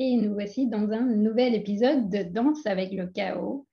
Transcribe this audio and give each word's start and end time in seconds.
Et 0.00 0.16
nous 0.16 0.32
voici 0.32 0.68
dans 0.68 0.92
un 0.92 1.02
nouvel 1.02 1.56
épisode 1.56 2.08
de 2.08 2.22
Danse 2.22 2.64
avec 2.66 2.92
le 2.92 3.08
chaos. 3.08 3.66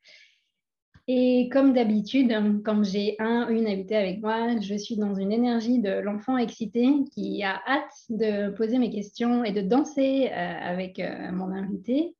Et 1.07 1.49
comme 1.49 1.73
d'habitude, 1.73 2.33
quand 2.65 2.83
j'ai 2.83 3.15
un 3.19 3.47
une 3.49 3.67
invité 3.67 3.95
avec 3.95 4.23
moi, 4.23 4.59
je 4.59 4.73
suis 4.73 4.97
dans 4.97 5.13
une 5.13 5.31
énergie 5.31 5.79
de 5.79 5.91
l'enfant 5.91 6.39
excité 6.39 6.89
qui 7.13 7.43
a 7.43 7.61
hâte 7.67 7.93
de 8.09 8.49
poser 8.49 8.79
mes 8.79 8.89
questions 8.89 9.43
et 9.43 9.51
de 9.51 9.61
danser 9.61 10.31
euh, 10.31 10.33
avec 10.33 10.97
euh, 10.97 11.31
mon 11.31 11.51
invité. 11.51 12.15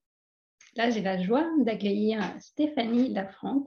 Là, 0.76 0.92
j'ai 0.92 1.02
la 1.02 1.20
joie 1.20 1.48
d'accueillir 1.62 2.22
Stéphanie 2.40 3.12
Lafranc. 3.12 3.66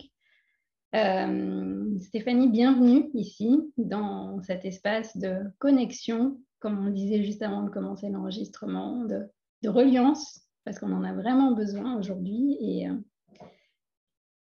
Euh, 0.94 1.98
Stéphanie, 1.98 2.48
bienvenue 2.48 3.10
ici 3.14 3.58
dans 3.76 4.40
cet 4.44 4.64
espace 4.64 5.16
de 5.16 5.40
connexion, 5.58 6.38
comme 6.60 6.86
on 6.86 6.90
disait 6.90 7.24
juste 7.24 7.42
avant 7.42 7.64
de 7.64 7.70
commencer 7.70 8.08
l'enregistrement, 8.08 9.04
de 9.62 9.68
reliance, 9.68 10.42
parce 10.64 10.78
qu'on 10.78 10.92
en 10.92 11.02
a 11.02 11.12
vraiment 11.12 11.52
besoin 11.52 11.98
aujourd'hui. 11.98 12.56
Et 12.60 12.88
euh, 12.88 12.94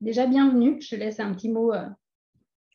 déjà, 0.01 0.27
bienvenue. 0.27 0.81
Je 0.81 0.91
te 0.91 0.95
laisse 0.95 1.21
un 1.21 1.35
petit 1.35 1.51
mot. 1.51 1.73
Euh. 1.73 1.89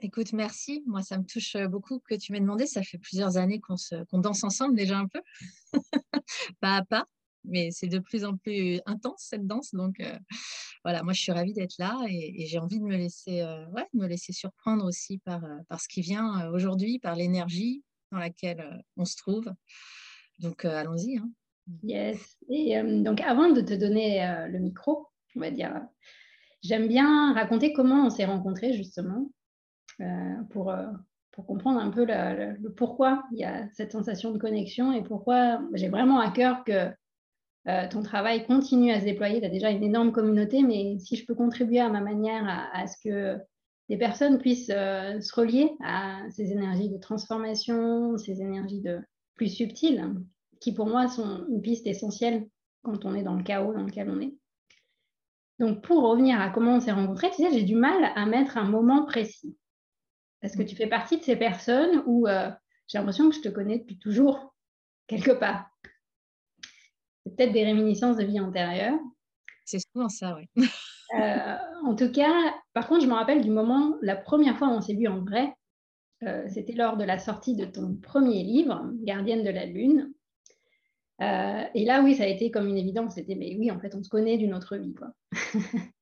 Écoute, 0.02 0.34
merci. 0.34 0.84
Moi, 0.88 1.02
ça 1.02 1.18
me 1.18 1.24
touche 1.24 1.56
euh, 1.56 1.68
beaucoup 1.68 2.00
que 2.00 2.16
tu 2.16 2.32
m'aies 2.32 2.40
demandé. 2.40 2.66
Ça 2.66 2.84
fait 2.84 2.98
plusieurs 2.98 3.38
années 3.38 3.62
qu'on 3.62 4.20
danse 4.20 4.44
ensemble 4.44 4.76
déjà 4.76 4.98
un 4.98 5.08
peu, 5.08 5.22
pas 6.62 6.78
à 6.78 6.86
pas, 6.86 7.06
mais 7.46 7.72
c'est 7.72 7.88
de 7.88 8.00
plus 8.00 8.26
en 8.26 8.36
plus 8.36 8.82
intense 8.86 9.26
cette 9.30 9.48
danse. 9.48 9.74
Donc 9.74 10.02
voilà, 10.84 11.04
moi, 11.04 11.14
je 11.14 11.22
suis 11.22 11.32
ravie 11.32 11.54
d'être 11.54 11.78
là 11.80 11.98
et, 12.10 12.46
j'ai 12.48 12.60
envie 12.60 12.80
de 12.80 12.86
me 12.86 12.98
laisser, 12.98 13.44
ouais, 13.72 13.88
me 13.94 14.08
laisser 14.08 14.34
surprendre 14.34 14.86
aussi 14.86 15.20
par, 15.20 15.42
par 15.70 15.80
ce 15.80 15.88
qui 15.88 16.02
vient 16.02 16.50
aujourd'hui, 16.52 17.00
par 17.00 17.16
l'énergie 17.16 17.84
dans 18.12 18.20
laquelle 18.20 18.84
on 18.98 19.06
se 19.06 19.16
trouve. 19.16 19.52
Donc 20.40 20.66
allons-y. 20.66 21.18
Hein. 21.18 21.30
Yes. 21.84 22.38
Et 22.50 22.78
euh, 22.78 23.04
donc, 23.04 23.22
avant 23.22 23.50
de 23.50 23.62
te 23.62 23.74
donner 23.74 24.26
euh, 24.26 24.48
le 24.48 24.60
micro, 24.60 25.08
on 25.36 25.40
va 25.40 25.52
dire, 25.52 25.82
j'aime 26.64 26.88
bien 26.88 27.34
raconter 27.34 27.74
comment 27.74 28.06
on 28.06 28.10
s'est 28.10 28.26
rencontrés, 28.26 28.74
justement, 28.74 29.30
euh, 30.02 30.36
pour, 30.52 30.74
pour 31.32 31.46
comprendre 31.46 31.80
un 31.80 31.90
peu 31.90 32.06
le, 32.06 32.70
pourquoi 32.72 33.24
il 33.32 33.40
y 33.40 33.44
a 33.44 33.68
cette 33.74 33.92
sensation 33.92 34.32
de 34.32 34.38
connexion 34.38 34.94
et 34.94 35.04
pourquoi 35.04 35.62
j'ai 35.74 35.90
vraiment 35.90 36.20
à 36.20 36.32
cœur 36.32 36.64
que 36.64 36.90
ton 37.90 38.02
travail 38.02 38.46
continue 38.46 38.94
à 38.94 39.02
se 39.02 39.06
déployer. 39.06 39.42
Tu 39.42 39.46
as 39.46 39.50
déjà 39.50 39.70
une 39.72 39.84
énorme 39.84 40.14
communauté, 40.14 40.64
mais 40.64 40.98
si 41.00 41.18
je 41.18 41.26
peux 41.26 41.36
contribuer 41.36 41.82
à 41.82 41.90
ma 41.90 42.00
manière 42.00 42.48
à, 42.48 42.74
à 42.74 42.88
ce 42.88 42.96
que 43.04 43.38
des 43.90 43.98
personnes 43.98 44.38
puissent 44.38 44.68
se 44.68 45.36
relier 45.36 45.72
à 45.84 46.22
ces 46.30 46.54
énergies 46.54 46.90
de 46.90 46.98
transformation, 46.98 48.18
ces 48.18 48.42
énergies 48.42 48.80
de 48.80 49.02
plus 49.36 49.50
subtiles, 49.50 50.16
qui 50.60 50.74
pour 50.74 50.88
moi 50.88 51.08
sont 51.08 51.46
une 51.50 51.62
piste 51.62 51.88
essentielle 51.88 52.48
quand 52.84 53.06
on 53.06 53.16
est 53.16 53.24
dans 53.24 53.36
le 53.36 53.44
chaos 53.44 53.74
dans 53.74 53.84
lequel 53.84 54.10
on 54.10 54.22
est. 54.22 54.36
Donc 55.60 55.82
pour 55.82 56.04
revenir 56.04 56.40
à 56.40 56.50
comment 56.50 56.76
on 56.76 56.80
s'est 56.80 56.92
rencontrés, 56.92 57.32
tu 57.32 57.38
sais, 57.38 57.52
j'ai 57.52 57.64
du 57.64 57.76
mal 57.76 58.12
à 58.16 58.26
mettre 58.26 58.58
un 58.58 58.64
moment 58.64 59.06
précis. 59.06 59.58
Parce 60.42 60.56
que 60.56 60.64
tu 60.64 60.76
fais 60.76 60.88
partie 60.88 61.18
de 61.18 61.24
ces 61.24 61.36
personnes 61.36 62.04
où 62.06 62.28
euh, 62.28 62.50
j'ai 62.88 62.98
l'impression 62.98 63.30
que 63.30 63.36
je 63.36 63.42
te 63.42 63.50
connais 63.50 63.80
depuis 63.80 63.98
toujours, 63.98 64.54
quelque 65.08 65.32
part. 65.32 65.70
C'est 67.26 67.36
peut-être 67.36 67.54
des 67.54 67.66
réminiscences 67.66 68.18
de 68.18 68.24
vie 68.24 68.40
antérieure. 68.40 69.00
C'est 69.66 69.80
souvent 69.92 70.10
ça, 70.10 70.36
oui. 70.36 70.64
Euh, 71.18 71.56
en 71.86 71.96
tout 71.96 72.12
cas, 72.12 72.34
par 72.74 72.86
contre, 72.86 73.02
je 73.02 73.08
me 73.08 73.14
rappelle 73.14 73.42
du 73.42 73.50
moment, 73.50 73.96
la 74.02 74.18
première 74.18 74.58
fois 74.58 74.68
où 74.68 74.72
on 74.72 74.82
s'est 74.82 74.94
vu 74.94 75.08
en 75.08 75.24
vrai, 75.24 75.54
euh, 76.24 76.46
c'était 76.50 76.74
lors 76.74 76.98
de 76.98 77.06
la 77.06 77.18
sortie 77.18 77.56
de 77.56 77.64
ton 77.64 77.96
premier 77.96 78.44
livre, 78.44 78.92
Gardienne 79.04 79.44
de 79.44 79.50
la 79.50 79.66
Lune, 79.66 80.12
euh, 81.22 81.64
et 81.74 81.86
là, 81.86 82.02
oui, 82.04 82.16
ça 82.16 82.24
a 82.24 82.28
été 82.28 82.52
comme 82.52 82.68
une 82.68 82.78
évidence. 82.78 83.16
C'était, 83.16 83.36
mais 83.36 83.56
oui, 83.58 83.72
en 83.72 83.80
fait, 83.80 83.96
on 83.96 84.04
se 84.04 84.10
connaît 84.10 84.38
d'une 84.38 84.54
autre 84.54 84.78
vie. 84.78 84.94
Quoi. 84.94 85.14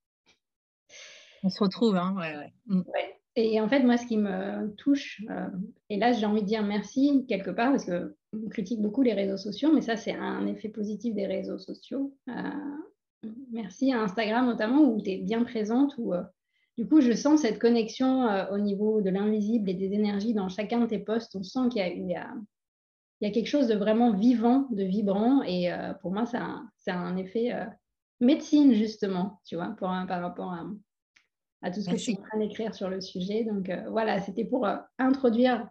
on 1.43 1.49
se 1.49 1.63
retrouve, 1.63 1.95
hein, 1.95 2.15
ouais, 2.17 2.51
mm. 2.67 2.81
ouais. 2.81 3.19
Et 3.37 3.59
en 3.59 3.67
fait, 3.67 3.81
moi, 3.81 3.97
ce 3.97 4.07
qui 4.07 4.17
me 4.17 4.73
touche, 4.75 5.21
euh, 5.29 5.47
et 5.89 5.97
là, 5.97 6.13
j'ai 6.13 6.25
envie 6.25 6.41
de 6.41 6.47
dire 6.47 6.63
merci 6.63 7.25
quelque 7.27 7.49
part, 7.49 7.71
parce 7.71 7.85
qu'on 7.85 8.49
critique 8.49 8.81
beaucoup 8.81 9.01
les 9.01 9.13
réseaux 9.13 9.37
sociaux, 9.37 9.73
mais 9.73 9.81
ça, 9.81 9.97
c'est 9.97 10.13
un 10.13 10.47
effet 10.47 10.69
positif 10.69 11.13
des 11.13 11.27
réseaux 11.27 11.57
sociaux. 11.57 12.15
Euh, 12.29 13.27
merci 13.51 13.91
à 13.91 14.01
Instagram 14.01 14.45
notamment, 14.45 14.83
où 14.83 15.01
tu 15.01 15.11
es 15.11 15.17
bien 15.17 15.43
présente, 15.43 15.95
où 15.97 16.13
du 16.77 16.87
coup, 16.87 17.01
je 17.01 17.11
sens 17.11 17.41
cette 17.41 17.59
connexion 17.59 18.25
au 18.51 18.57
niveau 18.57 19.01
de 19.01 19.09
l'invisible 19.09 19.69
et 19.69 19.73
des 19.73 19.91
énergies 19.91 20.33
dans 20.33 20.47
chacun 20.47 20.79
de 20.79 20.85
tes 20.85 20.99
posts. 20.99 21.35
On 21.35 21.43
sent 21.43 21.67
qu'il 21.71 22.07
y 22.07 22.15
a, 22.15 22.21
a 22.21 22.33
il 23.21 23.27
y 23.27 23.31
a 23.31 23.33
quelque 23.33 23.47
chose 23.47 23.67
de 23.67 23.75
vraiment 23.75 24.11
vivant, 24.11 24.67
de 24.71 24.83
vibrant. 24.83 25.41
Et 25.43 25.71
euh, 25.71 25.93
pour 26.01 26.11
moi, 26.11 26.25
c'est 26.25 26.91
un, 26.91 27.17
effet 27.17 27.53
euh, 27.53 27.65
médecine, 28.19 28.73
justement, 28.73 29.39
tu 29.45 29.55
vois, 29.55 29.69
pour, 29.77 29.87
par 29.87 30.21
rapport 30.21 30.53
à, 30.53 31.71
tout 31.71 31.81
ce 31.81 31.89
que 31.89 31.97
je 31.97 32.01
suis 32.01 32.17
en 32.17 32.21
train 32.21 32.39
d'écrire 32.39 32.75
sur 32.75 32.89
le 32.89 33.01
sujet. 33.01 33.43
Donc 33.43 33.69
euh, 33.69 33.89
voilà, 33.89 34.19
c'était 34.19 34.45
pour 34.45 34.67
introduire 34.99 35.67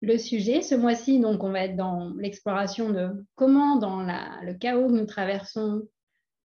le 0.00 0.16
sujet. 0.16 0.62
Ce 0.62 0.74
mois-ci, 0.74 1.18
donc, 1.18 1.42
on 1.42 1.50
va 1.50 1.64
être 1.64 1.76
dans 1.76 2.14
l'exploration 2.16 2.90
de 2.90 3.26
comment, 3.34 3.76
dans 3.76 4.02
le 4.02 4.54
chaos 4.54 4.86
que 4.86 4.92
nous 4.92 5.06
traversons, 5.06 5.82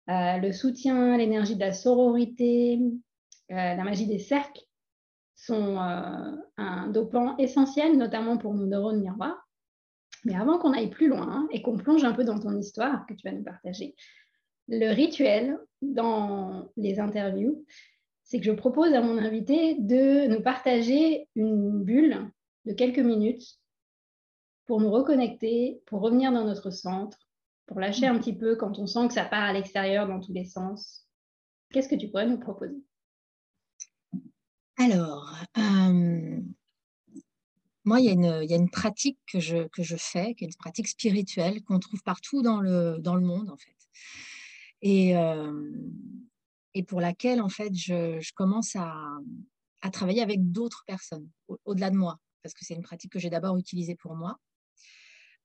le 0.07 0.51
soutien, 0.51 1.17
l'énergie 1.17 1.55
de 1.55 1.59
la 1.59 1.73
sororité, 1.73 2.79
la 3.49 3.83
magie 3.83 4.07
des 4.07 4.19
cercles 4.19 4.61
sont 5.35 5.77
un 5.77 6.87
dopant 6.87 7.37
essentiel, 7.37 7.97
notamment 7.97 8.37
pour 8.37 8.53
nos 8.53 8.65
neurones 8.65 9.01
miroirs. 9.01 9.40
Mais 10.23 10.35
avant 10.35 10.59
qu'on 10.59 10.73
aille 10.73 10.89
plus 10.89 11.07
loin 11.07 11.47
et 11.51 11.61
qu'on 11.61 11.77
plonge 11.77 12.03
un 12.03 12.13
peu 12.13 12.23
dans 12.23 12.39
ton 12.39 12.55
histoire 12.57 13.05
que 13.07 13.13
tu 13.13 13.27
vas 13.27 13.33
nous 13.33 13.43
partager, 13.43 13.95
le 14.67 14.93
rituel 14.93 15.57
dans 15.81 16.69
les 16.77 16.99
interviews, 16.99 17.65
c'est 18.23 18.39
que 18.39 18.45
je 18.45 18.51
propose 18.51 18.93
à 18.93 19.01
mon 19.01 19.17
invité 19.17 19.75
de 19.79 20.27
nous 20.27 20.41
partager 20.41 21.27
une 21.35 21.83
bulle 21.83 22.31
de 22.65 22.73
quelques 22.73 22.99
minutes 22.99 23.59
pour 24.67 24.79
nous 24.79 24.91
reconnecter, 24.91 25.81
pour 25.87 26.01
revenir 26.01 26.31
dans 26.31 26.45
notre 26.45 26.69
centre, 26.69 27.17
pour 27.65 27.79
lâcher 27.79 28.05
un 28.05 28.17
petit 28.17 28.37
peu 28.37 28.55
quand 28.55 28.79
on 28.79 28.87
sent 28.87 29.07
que 29.07 29.13
ça 29.13 29.25
part 29.25 29.43
à 29.43 29.53
l'extérieur 29.53 30.07
dans 30.07 30.19
tous 30.19 30.33
les 30.33 30.45
sens. 30.45 31.07
Qu'est-ce 31.71 31.89
que 31.89 31.95
tu 31.95 32.09
pourrais 32.09 32.27
nous 32.27 32.39
proposer? 32.39 32.81
Alors, 34.77 35.35
moi, 37.83 37.99
il 37.99 38.05
y, 38.05 38.09
a 38.09 38.55
une, 38.55 38.69
pratique 38.69 39.17
que 39.27 39.39
je, 39.39 39.95
fais, 39.97 40.35
qui 40.35 40.43
est 40.43 40.47
une 40.47 40.55
pratique 40.55 40.87
spirituelle 40.87 41.63
qu'on 41.63 41.79
trouve 41.79 42.01
partout 42.03 42.41
dans 42.41 42.61
le, 42.61 43.19
monde, 43.19 43.49
en 43.49 43.57
fait. 43.57 43.75
Et, 44.81 45.15
et 46.73 46.83
pour 46.83 47.01
laquelle, 47.01 47.41
en 47.41 47.49
fait, 47.49 47.73
je, 47.73 48.31
commence 48.33 48.75
à, 48.75 49.19
travailler 49.91 50.21
avec 50.21 50.51
d'autres 50.51 50.83
personnes, 50.85 51.27
au-delà 51.65 51.89
de 51.89 51.95
moi, 51.95 52.19
parce 52.43 52.53
que 52.53 52.63
c'est 52.63 52.75
une 52.75 52.83
pratique 52.83 53.11
que 53.11 53.19
j'ai 53.19 53.29
d'abord 53.29 53.57
utilisée 53.57 53.95
pour 53.95 54.15
moi. 54.15 54.37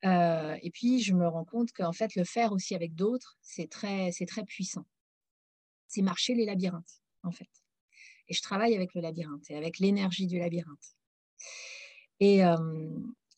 Euh, 0.05 0.57
et 0.63 0.71
puis, 0.71 1.01
je 1.03 1.15
me 1.15 1.27
rends 1.27 1.45
compte 1.45 1.73
qu'en 1.73 1.93
fait, 1.93 2.15
le 2.17 2.25
faire 2.25 2.53
aussi 2.53 2.75
avec 2.75 2.95
d'autres, 2.95 3.39
c'est 3.41 3.69
très 3.69 4.13
puissant. 4.47 4.87
C'est 5.89 6.03
marcher 6.03 6.35
les 6.35 6.45
labyrinthes, 6.45 7.01
en 7.23 7.31
fait. 7.31 7.49
Et 8.29 8.35
je 8.35 8.43
travaille 8.43 8.75
avec 8.75 8.95
le 8.95 9.01
labyrinthe 9.01 9.51
et 9.51 9.57
avec 9.57 9.79
l'énergie 9.79 10.27
du 10.27 10.39
labyrinthe. 10.39 10.97
Et 12.21 12.45
euh, 12.45 12.57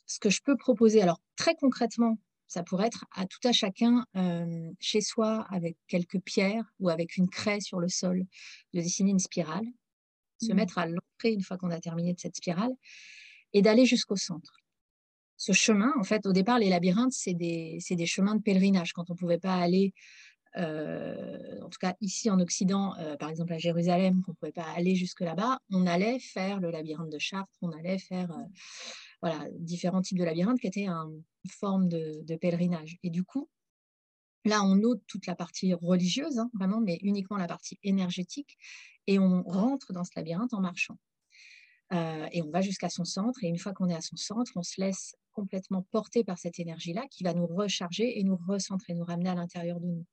ce 0.07 0.19
que 0.19 0.31
je 0.31 0.41
peux 0.43 0.57
proposer, 0.57 1.03
alors 1.03 1.21
très 1.37 1.55
concrètement, 1.55 2.19
ça 2.47 2.63
pourrait 2.63 2.87
être 2.87 3.05
à 3.15 3.27
tout 3.27 3.41
à 3.45 3.53
chacun 3.53 4.05
euh, 4.17 4.71
chez 4.81 5.01
soi 5.01 5.47
avec 5.51 5.77
quelques 5.87 6.21
pierres 6.21 6.65
ou 6.81 6.89
avec 6.89 7.17
une 7.17 7.29
craie 7.29 7.61
sur 7.61 7.79
le 7.79 7.89
sol 7.89 8.25
de 8.73 8.81
dessiner 8.81 9.11
une 9.11 9.19
spirale, 9.19 9.67
se 10.41 10.53
mmh. 10.53 10.57
mettre 10.57 10.79
à 10.79 10.87
l'entrée 10.87 11.33
une 11.33 11.43
fois 11.43 11.59
qu'on 11.59 11.71
a 11.71 11.81
terminé 11.81 12.15
de 12.15 12.19
cette 12.19 12.37
spirale 12.37 12.73
et 13.53 13.61
d'aller 13.61 13.85
jusqu'au 13.85 14.17
centre. 14.17 14.61
Ce 15.37 15.53
chemin, 15.53 15.93
en 15.99 16.03
fait, 16.03 16.27
au 16.27 16.33
départ, 16.33 16.59
les 16.59 16.69
labyrinthes, 16.69 17.13
c'est 17.13 17.35
des, 17.35 17.79
des, 17.89 18.07
chemins 18.07 18.35
de 18.35 18.43
pèlerinage. 18.43 18.93
Quand 18.93 19.09
on 19.11 19.13
ne 19.13 19.19
pouvait 19.19 19.39
pas 19.39 19.55
aller, 19.55 19.95
en 20.59 21.69
tout 21.69 21.79
cas 21.79 21.95
ici 22.01 22.31
en 22.31 22.41
Occident, 22.41 22.95
euh, 22.99 23.17
par 23.17 23.29
exemple 23.29 23.53
à 23.53 23.59
Jérusalem, 23.59 24.23
qu'on 24.23 24.33
ne 24.33 24.37
pouvait 24.37 24.53
pas 24.53 24.67
aller 24.77 24.95
jusque 24.95 25.21
là-bas, 25.21 25.61
on 25.71 25.87
allait 25.87 26.19
faire 26.19 26.61
le 26.61 26.71
labyrinthe 26.71 27.11
de 27.11 27.19
Chartres, 27.19 27.59
on 27.63 27.71
allait 27.73 27.99
faire 27.99 28.31
voilà, 29.23 29.47
différents 29.53 30.03
types 30.03 30.19
de 30.19 30.25
labyrinthes 30.25 30.61
qui 30.61 30.67
étaient 30.67 30.89
une 30.89 31.23
forme 31.51 31.89
de, 31.89 32.37
pèlerinage. 32.41 32.99
Et 33.03 33.11
du 33.11 33.25
coup, 33.25 33.49
là, 34.45 34.63
on 34.65 34.83
ôte 34.83 35.03
toute 35.07 35.27
la 35.27 35.35
partie 35.35 35.75
religieuse, 35.75 36.39
hein, 36.39 36.51
vraiment, 36.55 36.81
mais 36.81 36.99
uniquement 37.03 37.37
la 37.37 37.47
partie 37.47 37.79
énergétique, 37.83 38.57
et 39.07 39.19
on 39.19 39.43
rentre 39.43 39.93
dans 39.93 40.05
ce 40.05 40.11
labyrinthe 40.17 40.55
en 40.55 40.61
marchant. 40.61 40.99
Euh, 41.93 42.27
et 42.33 42.43
on 42.43 42.51
va 42.51 42.61
jusqu'à 42.61 42.91
son 42.91 43.05
centre, 43.05 43.43
et 43.45 43.49
une 43.49 43.59
fois 43.59 43.73
qu'on 43.73 43.89
est 43.89 43.95
à 43.95 44.01
son 44.01 44.17
centre, 44.17 44.53
on 44.57 44.63
se 44.63 44.81
laisse 44.81 45.15
complètement 45.33 45.87
porter 45.91 46.25
par 46.25 46.39
cette 46.39 46.59
énergie-là 46.59 47.07
qui 47.11 47.25
va 47.25 47.33
nous 47.33 47.47
recharger 47.47 48.19
et 48.19 48.25
nous 48.25 48.39
recentrer, 48.49 48.95
nous 48.95 49.05
ramener 49.05 49.31
à 49.31 49.35
l'intérieur 49.35 49.81
de 49.81 49.87
nous. 49.87 50.05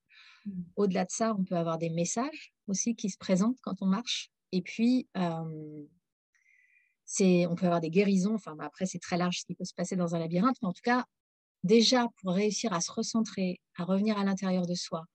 Au-delà 0.76 1.06
de 1.06 1.12
ça, 1.12 1.36
on 1.38 1.44
peut 1.44 1.56
avoir 1.56 1.78
des 1.78 1.90
messages 1.90 2.54
aussi 2.68 2.96
qui 2.96 3.10
se 3.10 3.18
présentent 3.18 3.58
quand 3.62 3.82
on 3.82 3.88
marche. 3.88 4.30
Et 4.52 4.62
puis, 4.62 5.08
euh, 5.18 5.86
on 7.20 7.56
peut 7.56 7.66
avoir 7.66 7.82
des 7.82 7.90
guérisons. 7.90 8.36
Enfin, 8.36 8.56
bah, 8.56 8.66
après, 8.66 8.86
c'est 8.86 9.00
très 9.00 9.18
large 9.18 9.40
ce 9.40 9.46
qui 9.46 9.56
peut 9.56 9.66
se 9.66 9.74
passer 9.74 9.96
dans 9.96 10.16
un 10.16 10.20
labyrinthe, 10.20 10.58
mais 10.62 10.68
en 10.68 10.74
tout 10.74 10.84
cas, 10.84 11.06
déjà 11.64 12.08
pour 12.22 12.34
réussir 12.34 12.74
à 12.74 12.82
se 12.82 12.92
recentrer, 12.92 13.60
à 13.78 13.84
revenir 13.84 14.18
à 14.18 14.24
l'intérieur 14.24 14.66
de 14.66 14.76
soi, 14.76 15.06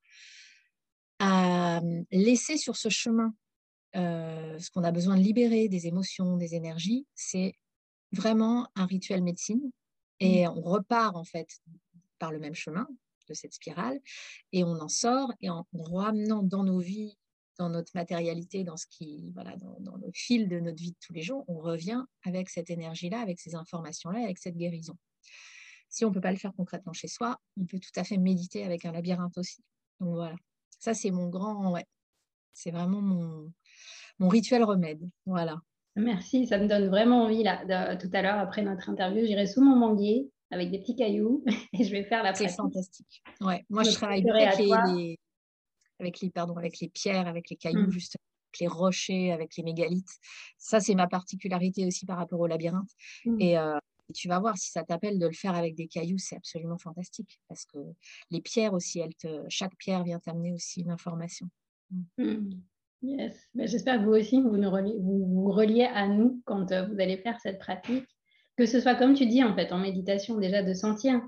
à 1.18 1.80
laisser 2.10 2.56
sur 2.56 2.76
ce 2.76 2.88
chemin 2.88 3.34
ce 3.94 4.70
qu'on 4.70 4.84
a 4.84 4.92
besoin 4.92 5.16
de 5.16 5.22
libérer, 5.22 5.68
des 5.68 5.86
émotions, 5.86 6.36
des 6.36 6.54
énergies, 6.54 7.06
c'est 7.14 7.54
vraiment 8.12 8.68
un 8.76 8.86
rituel 8.86 9.22
médecine. 9.22 9.70
Et 10.20 10.46
mmh. 10.46 10.50
on 10.50 10.60
repart 10.60 11.16
en 11.16 11.24
fait 11.24 11.48
par 12.18 12.30
le 12.30 12.38
même 12.38 12.54
chemin 12.54 12.86
de 13.30 13.34
cette 13.34 13.54
spirale 13.54 13.98
et 14.52 14.64
on 14.64 14.80
en 14.80 14.88
sort 14.88 15.32
et 15.40 15.48
en 15.48 15.66
ramenant 15.72 16.42
dans 16.42 16.64
nos 16.64 16.80
vies 16.80 17.16
dans 17.60 17.68
notre 17.68 17.92
matérialité, 17.94 18.64
dans 18.64 18.78
ce 18.78 18.86
qui, 18.86 19.32
voilà, 19.34 19.54
dans, 19.58 19.96
le 19.96 20.10
fil 20.14 20.48
de 20.48 20.58
notre 20.60 20.78
vie 20.78 20.92
de 20.92 20.96
tous 20.98 21.12
les 21.12 21.20
jours, 21.20 21.44
on 21.46 21.58
revient 21.58 22.02
avec 22.24 22.48
cette 22.48 22.70
énergie-là, 22.70 23.20
avec 23.20 23.38
ces 23.38 23.54
informations-là, 23.54 24.24
avec 24.24 24.38
cette 24.38 24.56
guérison. 24.56 24.96
Si 25.90 26.06
on 26.06 26.08
ne 26.08 26.14
peut 26.14 26.22
pas 26.22 26.32
le 26.32 26.38
faire 26.38 26.54
concrètement 26.56 26.94
chez 26.94 27.06
soi, 27.06 27.38
on 27.60 27.66
peut 27.66 27.78
tout 27.78 28.00
à 28.00 28.04
fait 28.04 28.16
méditer 28.16 28.64
avec 28.64 28.86
un 28.86 28.92
labyrinthe 28.92 29.36
aussi. 29.36 29.62
Donc 30.00 30.14
voilà, 30.14 30.36
ça 30.78 30.94
c'est 30.94 31.10
mon 31.10 31.28
grand, 31.28 31.70
ouais, 31.72 31.84
c'est 32.54 32.70
vraiment 32.70 33.02
mon, 33.02 33.52
mon 34.18 34.28
rituel 34.28 34.64
remède. 34.64 35.06
Voilà. 35.26 35.60
Merci, 35.96 36.46
ça 36.46 36.56
me 36.56 36.66
donne 36.66 36.88
vraiment 36.88 37.24
envie 37.24 37.42
là. 37.42 37.96
tout 37.96 38.10
à 38.14 38.22
l'heure, 38.22 38.38
après 38.38 38.62
notre 38.62 38.88
interview, 38.88 39.26
j'irai 39.26 39.46
sous 39.46 39.62
mon 39.62 39.76
manguier 39.76 40.30
avec 40.50 40.70
des 40.70 40.80
petits 40.80 40.96
cailloux 40.96 41.44
et 41.72 41.84
je 41.84 41.90
vais 41.90 42.04
faire 42.04 42.22
la 42.22 42.32
pratique. 42.32 42.50
C'est 42.50 42.56
fantastique. 42.56 43.22
Ouais, 43.40 43.64
moi 43.68 43.82
je, 43.82 43.92
travaille 43.92 44.28
avec 44.28 44.58
les, 44.58 45.18
avec 46.00 46.20
les, 46.20 46.30
pardon, 46.30 46.56
avec 46.56 46.80
les 46.80 46.88
pierres, 46.88 47.26
avec 47.26 47.50
les 47.50 47.56
cailloux, 47.56 47.86
mmh. 47.86 47.92
justement, 47.92 48.24
avec 48.48 48.60
les 48.60 48.66
rochers, 48.66 49.32
avec 49.32 49.56
les 49.56 49.62
mégalithes. 49.62 50.18
Ça, 50.58 50.80
c'est 50.80 50.94
ma 50.94 51.06
particularité 51.06 51.86
aussi 51.86 52.06
par 52.06 52.18
rapport 52.18 52.40
au 52.40 52.46
labyrinthe. 52.46 52.90
Mmh. 53.24 53.42
Euh, 53.42 53.78
et, 54.08 54.12
tu 54.12 54.26
vas 54.26 54.40
voir, 54.40 54.58
si 54.58 54.70
ça 54.70 54.82
t'appelle 54.82 55.20
de 55.20 55.26
le 55.26 55.32
faire 55.32 55.54
avec 55.54 55.76
des 55.76 55.86
cailloux, 55.86 56.18
c'est 56.18 56.36
absolument 56.36 56.78
fantastique. 56.78 57.40
Parce 57.48 57.64
que 57.64 57.78
les 58.30 58.40
pierres 58.40 58.72
aussi, 58.72 58.98
elles 58.98 59.14
te, 59.14 59.44
chaque 59.48 59.76
pierre 59.76 60.02
vient 60.02 60.18
t'amener 60.18 60.52
aussi 60.52 60.80
une 60.80 60.90
information. 60.90 61.48
Mmh. 62.18 62.50
Yes. 63.02 63.48
Ben, 63.54 63.66
j'espère 63.66 63.98
que 63.98 64.04
vous 64.04 64.14
aussi, 64.14 64.42
vous, 64.42 64.56
nous 64.56 64.70
reliez, 64.70 64.96
vous, 64.98 65.26
vous 65.26 65.50
reliez 65.50 65.84
à 65.84 66.06
nous 66.08 66.42
quand 66.44 66.70
euh, 66.72 66.86
vous 66.86 67.00
allez 67.00 67.16
faire 67.18 67.38
cette 67.40 67.58
pratique. 67.58 68.06
Que 68.60 68.66
ce 68.66 68.78
soit 68.78 68.94
comme 68.94 69.14
tu 69.14 69.24
dis, 69.24 69.42
en 69.42 69.54
fait, 69.54 69.72
en 69.72 69.78
méditation, 69.78 70.36
déjà 70.36 70.62
de 70.62 70.74
sentir 70.74 71.18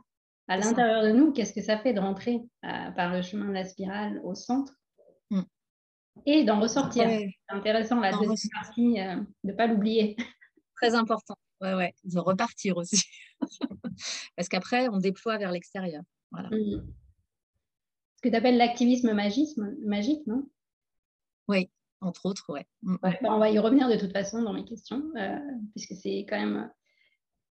à 0.49 0.59
l'intérieur 0.59 1.03
de 1.03 1.13
nous, 1.13 1.33
qu'est-ce 1.33 1.55
que 1.55 1.63
ça 1.63 1.79
fait 1.79 1.95
de 1.95 1.99
rentrer 1.99 2.43
euh, 2.67 2.91
par 2.91 3.11
le 3.11 3.23
chemin 3.23 3.49
de 3.49 3.55
la 3.55 3.65
spirale 3.65 4.21
au 4.23 4.35
centre 4.35 4.75
mm. 5.31 5.41
et 6.27 6.45
d'en 6.45 6.61
ressortir. 6.61 7.09
C'est 7.09 7.35
intéressant 7.49 8.01
la 8.01 8.13
deuxième 8.13 8.51
partie, 8.53 9.01
euh, 9.01 9.17
de 9.45 9.51
ne 9.51 9.53
pas 9.55 9.67
l'oublier. 9.67 10.15
Très 10.77 10.95
important, 10.95 11.37
ouais, 11.63 11.73
ouais, 11.73 11.95
de 12.05 12.19
repartir 12.19 12.77
aussi. 12.77 13.03
Parce 14.37 14.51
qu'après, 14.51 14.91
on 14.91 14.99
déploie 14.99 15.39
vers 15.39 15.53
l'extérieur. 15.53 16.03
Voilà. 16.33 16.51
Mm. 16.51 16.87
Ce 18.17 18.23
que 18.25 18.29
tu 18.29 18.37
appelles 18.37 18.59
l'activisme 18.59 19.15
magique, 19.15 20.27
non? 20.27 20.51
Oui, 21.49 21.71
entre 22.03 22.27
autres, 22.27 22.53
ouais. 22.53 22.67
Mm. 22.83 22.97
ouais 23.03 23.19
on 23.23 23.39
va 23.39 23.49
y 23.49 23.59
revenir 23.59 23.89
de 23.89 23.97
toute 23.97 24.13
façon 24.13 24.43
dans 24.43 24.53
mes 24.53 24.67
questions, 24.67 25.03
euh, 25.17 25.39
puisque 25.75 25.95
c'est 25.95 26.27
quand 26.29 26.39
même 26.39 26.71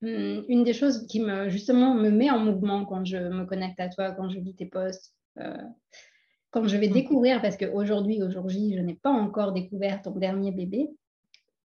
une 0.02 0.64
des 0.64 0.72
choses 0.72 1.06
qui 1.06 1.20
me 1.20 1.48
justement 1.48 1.94
me 1.94 2.10
met 2.10 2.30
en 2.30 2.38
mouvement 2.38 2.84
quand 2.84 3.04
je 3.04 3.16
me 3.16 3.44
connecte 3.44 3.80
à 3.80 3.88
toi, 3.88 4.12
quand 4.12 4.28
je 4.28 4.38
lis 4.38 4.54
tes 4.54 4.66
posts, 4.66 5.14
euh, 5.38 5.56
quand 6.50 6.66
je 6.66 6.76
vais 6.76 6.88
mmh. 6.88 6.92
découvrir, 6.92 7.42
parce 7.42 7.56
qu'aujourd'hui, 7.56 8.22
aujourd'hui, 8.22 8.74
je 8.76 8.80
n'ai 8.80 8.94
pas 8.94 9.10
encore 9.10 9.52
découvert 9.52 10.02
ton 10.02 10.12
dernier 10.12 10.52
bébé, 10.52 10.88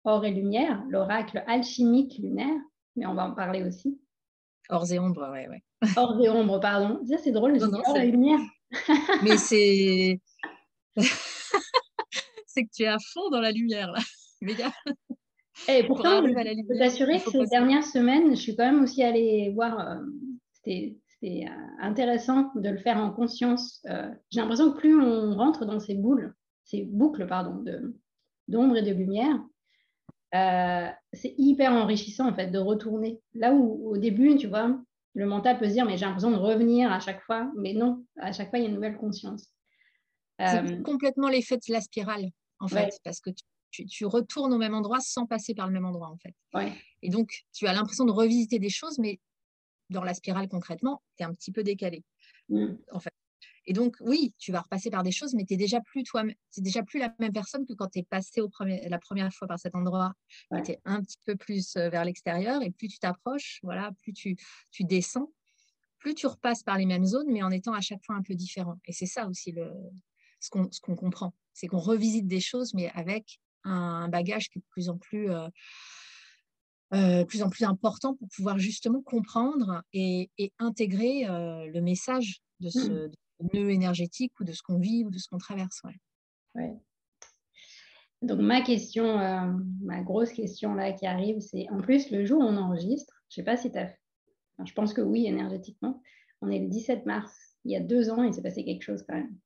Or 0.03 0.23
et 0.23 0.31
Lumière, 0.31 0.81
l'oracle 0.89 1.43
alchimique 1.47 2.17
lunaire, 2.19 2.55
mais 2.95 3.05
on 3.05 3.13
va 3.13 3.25
en 3.25 3.35
parler 3.35 3.63
aussi. 3.63 3.99
Or 4.69 4.89
et 4.89 4.99
ombre, 4.99 5.29
ouais, 5.31 5.49
ouais. 5.49 5.61
Or 5.97 6.17
et 6.23 6.29
ombre, 6.29 6.59
pardon. 6.61 7.01
Ça, 7.05 7.17
c'est 7.17 7.31
drôle, 7.31 7.57
non, 7.57 7.69
or 7.85 7.97
et 7.97 8.09
lumière. 8.09 8.39
mais 9.23 9.35
c'est. 9.37 10.21
c'est 12.47 12.63
que 12.63 12.69
tu 12.73 12.83
es 12.83 12.87
à 12.87 12.97
fond 13.13 13.29
dans 13.29 13.41
la 13.41 13.51
lumière, 13.51 13.91
là. 13.91 13.99
Méga. 14.41 14.71
Et 15.67 15.83
pourtant, 15.85 16.25
je 16.25 16.67
peux 16.67 16.77
t'assurer 16.77 17.19
que 17.19 17.31
ces 17.31 17.45
dernières 17.45 17.83
semaines, 17.83 18.35
je 18.35 18.41
suis 18.41 18.55
quand 18.55 18.65
même 18.65 18.83
aussi 18.83 19.03
allée 19.03 19.51
voir. 19.53 19.79
Euh, 19.79 19.99
c'était 20.53 20.97
euh, 21.23 21.47
intéressant 21.79 22.51
de 22.55 22.69
le 22.69 22.77
faire 22.77 22.97
en 22.97 23.11
conscience. 23.11 23.81
Euh, 23.89 24.09
j'ai 24.29 24.39
l'impression 24.39 24.71
que 24.71 24.77
plus 24.77 24.99
on 24.99 25.35
rentre 25.35 25.65
dans 25.65 25.79
ces 25.79 25.95
boules, 25.95 26.35
ces 26.63 26.83
boucles 26.83 27.27
pardon, 27.27 27.63
d'ombre 28.47 28.77
et 28.77 28.81
de 28.81 28.93
lumière, 28.93 29.39
c'est 31.13 31.33
hyper 31.37 31.71
enrichissant 31.71 32.29
en 32.29 32.33
fait 32.33 32.47
de 32.47 32.59
retourner. 32.59 33.19
Là 33.33 33.53
où 33.53 33.89
au 33.89 33.97
début, 33.97 34.37
tu 34.37 34.47
vois, 34.47 34.77
le 35.13 35.25
mental 35.25 35.57
peut 35.57 35.67
se 35.67 35.73
dire 35.73 35.85
mais 35.85 35.97
j'ai 35.97 36.05
l'impression 36.05 36.31
de 36.31 36.37
revenir 36.37 36.91
à 36.91 36.99
chaque 36.99 37.21
fois, 37.23 37.51
mais 37.57 37.73
non, 37.73 38.05
à 38.17 38.31
chaque 38.31 38.49
fois 38.49 38.59
il 38.59 38.63
y 38.63 38.65
a 38.65 38.69
une 38.69 38.75
nouvelle 38.75 38.97
conscience. 38.97 39.47
C'est 40.39 40.83
complètement 40.83 41.29
l'effet 41.29 41.57
de 41.57 41.73
la 41.73 41.81
spirale 41.81 42.29
en 42.59 42.67
fait, 42.67 42.93
parce 43.03 43.19
que 43.21 43.31
tu 43.31 43.43
tu, 43.71 44.05
retournes 44.05 44.53
au 44.53 44.57
même 44.57 44.73
endroit 44.73 44.99
sans 44.99 45.25
passer 45.25 45.53
par 45.53 45.67
le 45.67 45.73
même 45.73 45.85
endroit, 45.85 46.09
en 46.09 46.17
fait. 46.17 46.35
Et 47.01 47.09
donc, 47.09 47.45
tu 47.53 47.67
as 47.67 47.73
l'impression 47.73 48.05
de 48.05 48.11
revisiter 48.11 48.59
des 48.59 48.69
choses, 48.69 48.99
mais 48.99 49.19
dans 49.89 50.03
la 50.03 50.13
spirale, 50.13 50.47
concrètement, 50.47 51.01
tu 51.17 51.23
es 51.23 51.25
un 51.25 51.33
petit 51.33 51.51
peu 51.51 51.63
décalé, 51.63 52.03
mm. 52.49 52.75
en 52.91 52.99
fait. 52.99 53.13
Et 53.69 53.73
donc, 53.73 53.97
oui, 53.99 54.33
tu 54.37 54.53
vas 54.53 54.61
repasser 54.61 54.89
par 54.89 55.03
des 55.03 55.11
choses, 55.11 55.33
mais 55.35 55.43
tu 55.43 55.53
es 55.53 55.57
déjà 55.57 55.81
plus 55.81 56.03
toi, 56.03 56.23
déjà 56.57 56.83
plus 56.83 56.99
la 56.99 57.13
même 57.19 57.33
personne 57.33 57.65
que 57.65 57.73
quand 57.73 57.87
tu 57.87 57.99
es 57.99 58.03
passé 58.03 58.39
au 58.39 58.47
premier, 58.47 58.87
la 58.87 58.97
première 58.97 59.31
fois 59.33 59.45
par 59.45 59.59
cet 59.59 59.75
endroit. 59.75 60.13
Tu 60.63 60.71
es 60.71 60.79
un 60.85 61.01
petit 61.01 61.17
peu 61.25 61.35
plus 61.35 61.75
euh, 61.75 61.89
vers 61.89 62.05
l'extérieur 62.05 62.61
et 62.61 62.71
plus 62.71 62.87
tu 62.87 62.97
t'approches, 62.97 63.59
voilà, 63.63 63.91
plus 64.01 64.13
tu, 64.13 64.37
tu 64.71 64.85
descends, 64.85 65.33
plus 65.99 66.15
tu 66.15 66.27
repasses 66.27 66.63
par 66.63 66.77
les 66.77 66.85
mêmes 66.85 67.05
zones, 67.05 67.29
mais 67.29 67.43
en 67.43 67.51
étant 67.51 67.73
à 67.73 67.81
chaque 67.81 68.03
fois 68.05 68.15
un 68.15 68.21
peu 68.21 68.35
différent. 68.35 68.79
Et 68.85 68.93
c'est 68.93 69.05
ça 69.05 69.27
aussi 69.27 69.51
le, 69.51 69.69
ce 70.39 70.49
qu'on 70.49 70.95
comprend, 70.95 71.33
c'est 71.53 71.67
qu'on 71.67 71.79
revisite 71.79 72.27
des 72.27 72.39
choses, 72.39 72.73
mais 72.73 72.89
avec 72.91 73.39
un 73.67 74.07
bagage 74.07 74.49
qui 74.49 74.59
est 74.59 74.61
de 74.61 74.67
plus 74.69 74.89
en 74.89 74.97
plus, 74.97 75.31
euh, 75.31 75.47
euh, 76.93 77.25
plus, 77.25 77.43
en 77.43 77.49
plus 77.49 77.65
important 77.65 78.15
pour 78.15 78.27
pouvoir 78.29 78.57
justement 78.57 79.01
comprendre 79.01 79.83
et, 79.93 80.29
intégrer 80.59 81.27
euh, 81.27 81.65
le 81.67 81.81
message 81.81 82.41
de 82.59 82.69
ce 82.69 83.11
nœud 83.53 83.69
énergétique 83.69 84.39
ou 84.39 84.43
de 84.43 84.51
ce 84.51 84.61
qu'on 84.61 84.79
vit 84.79 85.03
ou 85.05 85.11
de 85.11 85.17
ce 85.17 85.27
qu'on 85.29 85.37
traverse. 85.37 85.81
Ouais. 86.55 86.73
Donc 88.21 88.39
ma 88.39 88.61
question, 88.61 89.19
euh, 89.19 89.53
ma 89.81 90.01
grosse 90.01 90.31
question 90.31 90.73
là 90.73 90.91
qui 90.91 91.05
arrive, 91.05 91.39
c'est 91.39 91.69
en 91.69 91.79
plus 91.79 92.09
le 92.09 92.25
jour 92.25 92.39
où 92.39 92.43
on 92.43 92.57
enregistre, 92.57 93.13
je 93.29 93.35
sais 93.35 93.43
pas 93.43 93.57
si 93.57 93.71
tu 93.71 93.77
as... 93.77 93.93
Enfin, 94.57 94.65
je 94.65 94.73
pense 94.73 94.93
que 94.93 95.01
oui, 95.01 95.27
énergétiquement, 95.27 96.01
on 96.41 96.49
est 96.49 96.59
le 96.59 96.67
17 96.67 97.05
mars. 97.05 97.55
Il 97.63 97.71
y 97.71 97.75
a 97.75 97.79
deux 97.79 98.09
ans, 98.09 98.23
il 98.23 98.33
s'est 98.33 98.41
passé 98.41 98.65
quelque 98.65 98.81
chose 98.81 99.03
quand 99.07 99.15
même. 99.15 99.37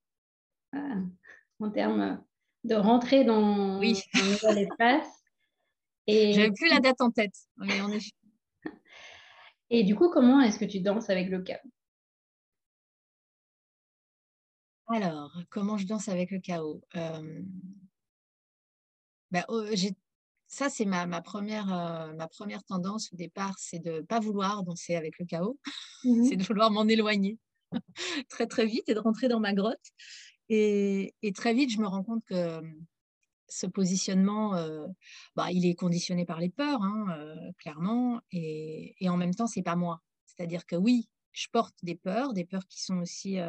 Euh, 0.75 1.01
en 1.59 1.69
termes 1.69 2.23
de 2.63 2.75
rentrer 2.75 3.23
dans 3.23 3.79
oui. 3.79 4.01
un 4.13 4.23
nouvel 4.23 4.57
espace. 4.59 5.07
Et... 6.07 6.33
J'avais 6.33 6.51
plus 6.51 6.69
la 6.69 6.79
date 6.79 7.01
en 7.01 7.11
tête, 7.11 7.35
mais 7.57 7.81
en 7.81 7.91
effet. 7.91 8.11
Et 9.69 9.83
du 9.83 9.95
coup, 9.95 10.09
comment 10.09 10.41
est-ce 10.41 10.59
que 10.59 10.65
tu 10.65 10.81
danses 10.81 11.09
avec 11.09 11.29
le 11.29 11.41
chaos? 11.41 11.59
Alors, 14.87 15.31
comment 15.49 15.77
je 15.77 15.87
danse 15.87 16.09
avec 16.09 16.31
le 16.31 16.39
chaos? 16.39 16.81
Euh, 16.97 17.41
ben, 19.31 19.45
oh, 19.47 19.63
Ça, 20.47 20.69
c'est 20.69 20.83
ma, 20.83 21.05
ma, 21.05 21.21
première, 21.21 21.73
euh, 21.73 22.13
ma 22.13 22.27
première 22.27 22.63
tendance 22.65 23.13
au 23.13 23.15
départ, 23.15 23.55
c'est 23.57 23.79
de 23.79 23.91
ne 23.91 24.01
pas 24.01 24.19
vouloir 24.19 24.63
danser 24.63 24.95
avec 24.95 25.17
le 25.17 25.25
chaos, 25.25 25.57
mmh 26.03 26.23
c'est 26.29 26.35
de 26.35 26.43
vouloir 26.43 26.71
m'en 26.71 26.87
éloigner 26.87 27.39
très 28.29 28.47
très 28.47 28.65
vite 28.65 28.87
et 28.89 28.93
de 28.93 28.99
rentrer 28.99 29.27
dans 29.27 29.39
ma 29.39 29.53
grotte. 29.53 29.79
Et, 30.53 31.13
très 31.33 31.53
vite, 31.53 31.71
je 31.71 31.79
me 31.79 31.87
rends 31.87 32.03
compte 32.03 32.25
que 32.25 32.61
ce 33.47 33.67
positionnement, 33.67 34.55
euh, 34.55 34.85
bah, 35.35 35.51
il 35.51 35.65
est 35.65 35.75
conditionné 35.75 36.25
par 36.25 36.39
les 36.39 36.49
peurs, 36.49 36.83
hein, 36.83 37.17
clairement, 37.57 38.21
et, 38.31 38.95
en 39.07 39.17
même 39.17 39.33
temps, 39.33 39.47
c'est 39.47 39.61
pas 39.61 39.75
moi. 39.75 40.01
C'est-à-dire 40.25 40.65
que 40.65 40.75
oui, 40.75 41.09
je 41.31 41.47
porte 41.51 41.75
des 41.83 41.95
peurs, 41.95 42.33
des 42.33 42.45
peurs 42.45 42.67
qui 42.67 42.81
sont 42.81 42.97
aussi 42.97 43.39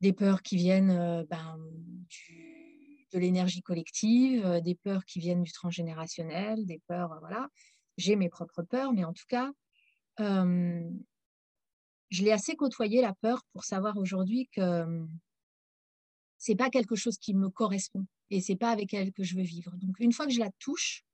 des 0.00 0.12
peurs 0.12 0.42
qui 0.42 0.56
viennent 0.56 0.90
euh, 0.90 1.24
ben, 1.28 1.58
de 3.12 3.18
l'énergie 3.18 3.62
collective, 3.62 4.44
euh, 4.44 4.60
des 4.60 4.74
peurs 4.74 5.04
qui 5.04 5.20
viennent 5.20 5.42
du 5.42 5.52
transgénérationnel, 5.52 6.64
des 6.66 6.80
peurs, 6.86 7.12
euh, 7.12 7.18
voilà. 7.20 7.48
J'ai 7.96 8.16
mes 8.16 8.28
propres 8.28 8.62
peurs, 8.62 8.92
mais 8.92 9.04
en 9.04 9.12
tout 9.12 9.26
cas, 9.28 9.50
je 10.18 10.84
l'ai 12.22 12.32
assez 12.32 12.56
côtoyé 12.56 13.02
la 13.02 13.14
peur 13.14 13.42
pour 13.52 13.64
savoir 13.64 13.96
aujourd'hui 13.98 14.48
que 14.52 15.06
c'est 16.40 16.56
pas 16.56 16.70
quelque 16.70 16.96
chose 16.96 17.18
qui 17.18 17.34
me 17.34 17.48
correspond 17.48 18.04
et 18.30 18.40
c'est 18.40 18.56
pas 18.56 18.70
avec 18.70 18.92
elle 18.92 19.12
que 19.12 19.22
je 19.22 19.36
veux 19.36 19.42
vivre. 19.42 19.76
Donc 19.76 20.00
une 20.00 20.12
fois 20.12 20.26
que 20.26 20.32
je 20.32 20.40
la 20.40 20.50
touche, 20.58 21.04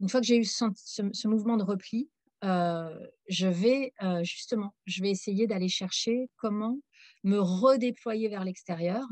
une 0.00 0.08
fois 0.08 0.20
que 0.20 0.26
j'ai 0.26 0.38
eu 0.38 0.44
ce, 0.44 1.26
mouvement 1.26 1.58
de 1.58 1.64
repli, 1.64 2.08
je 2.42 3.46
vais 3.46 3.92
justement, 4.22 4.74
je 4.86 5.02
vais 5.02 5.10
essayer 5.10 5.46
d'aller 5.46 5.68
chercher 5.68 6.30
comment 6.36 6.78
me 7.24 7.38
redéployer 7.38 8.28
vers 8.28 8.44
l'extérieur. 8.44 9.04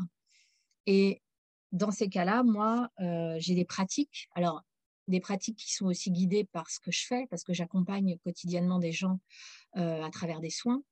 Et 0.87 1.21
dans 1.73 1.91
ces 1.91 2.09
cas-là, 2.09 2.43
moi, 2.43 2.89
euh, 3.01 3.37
j'ai 3.39 3.55
des 3.55 3.65
pratiques. 3.65 4.29
Alors, 4.35 4.63
des 5.07 5.21
pratiques 5.21 5.59
qui 5.59 5.73
sont 5.73 5.87
aussi 5.87 6.11
guidées 6.11 6.45
par 6.45 6.71
ce 6.71 6.81
que 6.81 6.91
je 6.91 7.07
fais, 7.07 7.27
parce 7.31 7.45
que 7.45 7.53
j'accompagne 7.53 8.19
quotidiennement 8.19 8.79
des 8.79 8.93
gens 8.93 9.21
euh, 9.77 10.03
à 10.03 10.11
travers 10.11 10.41
des 10.41 10.51
soins 10.51 10.83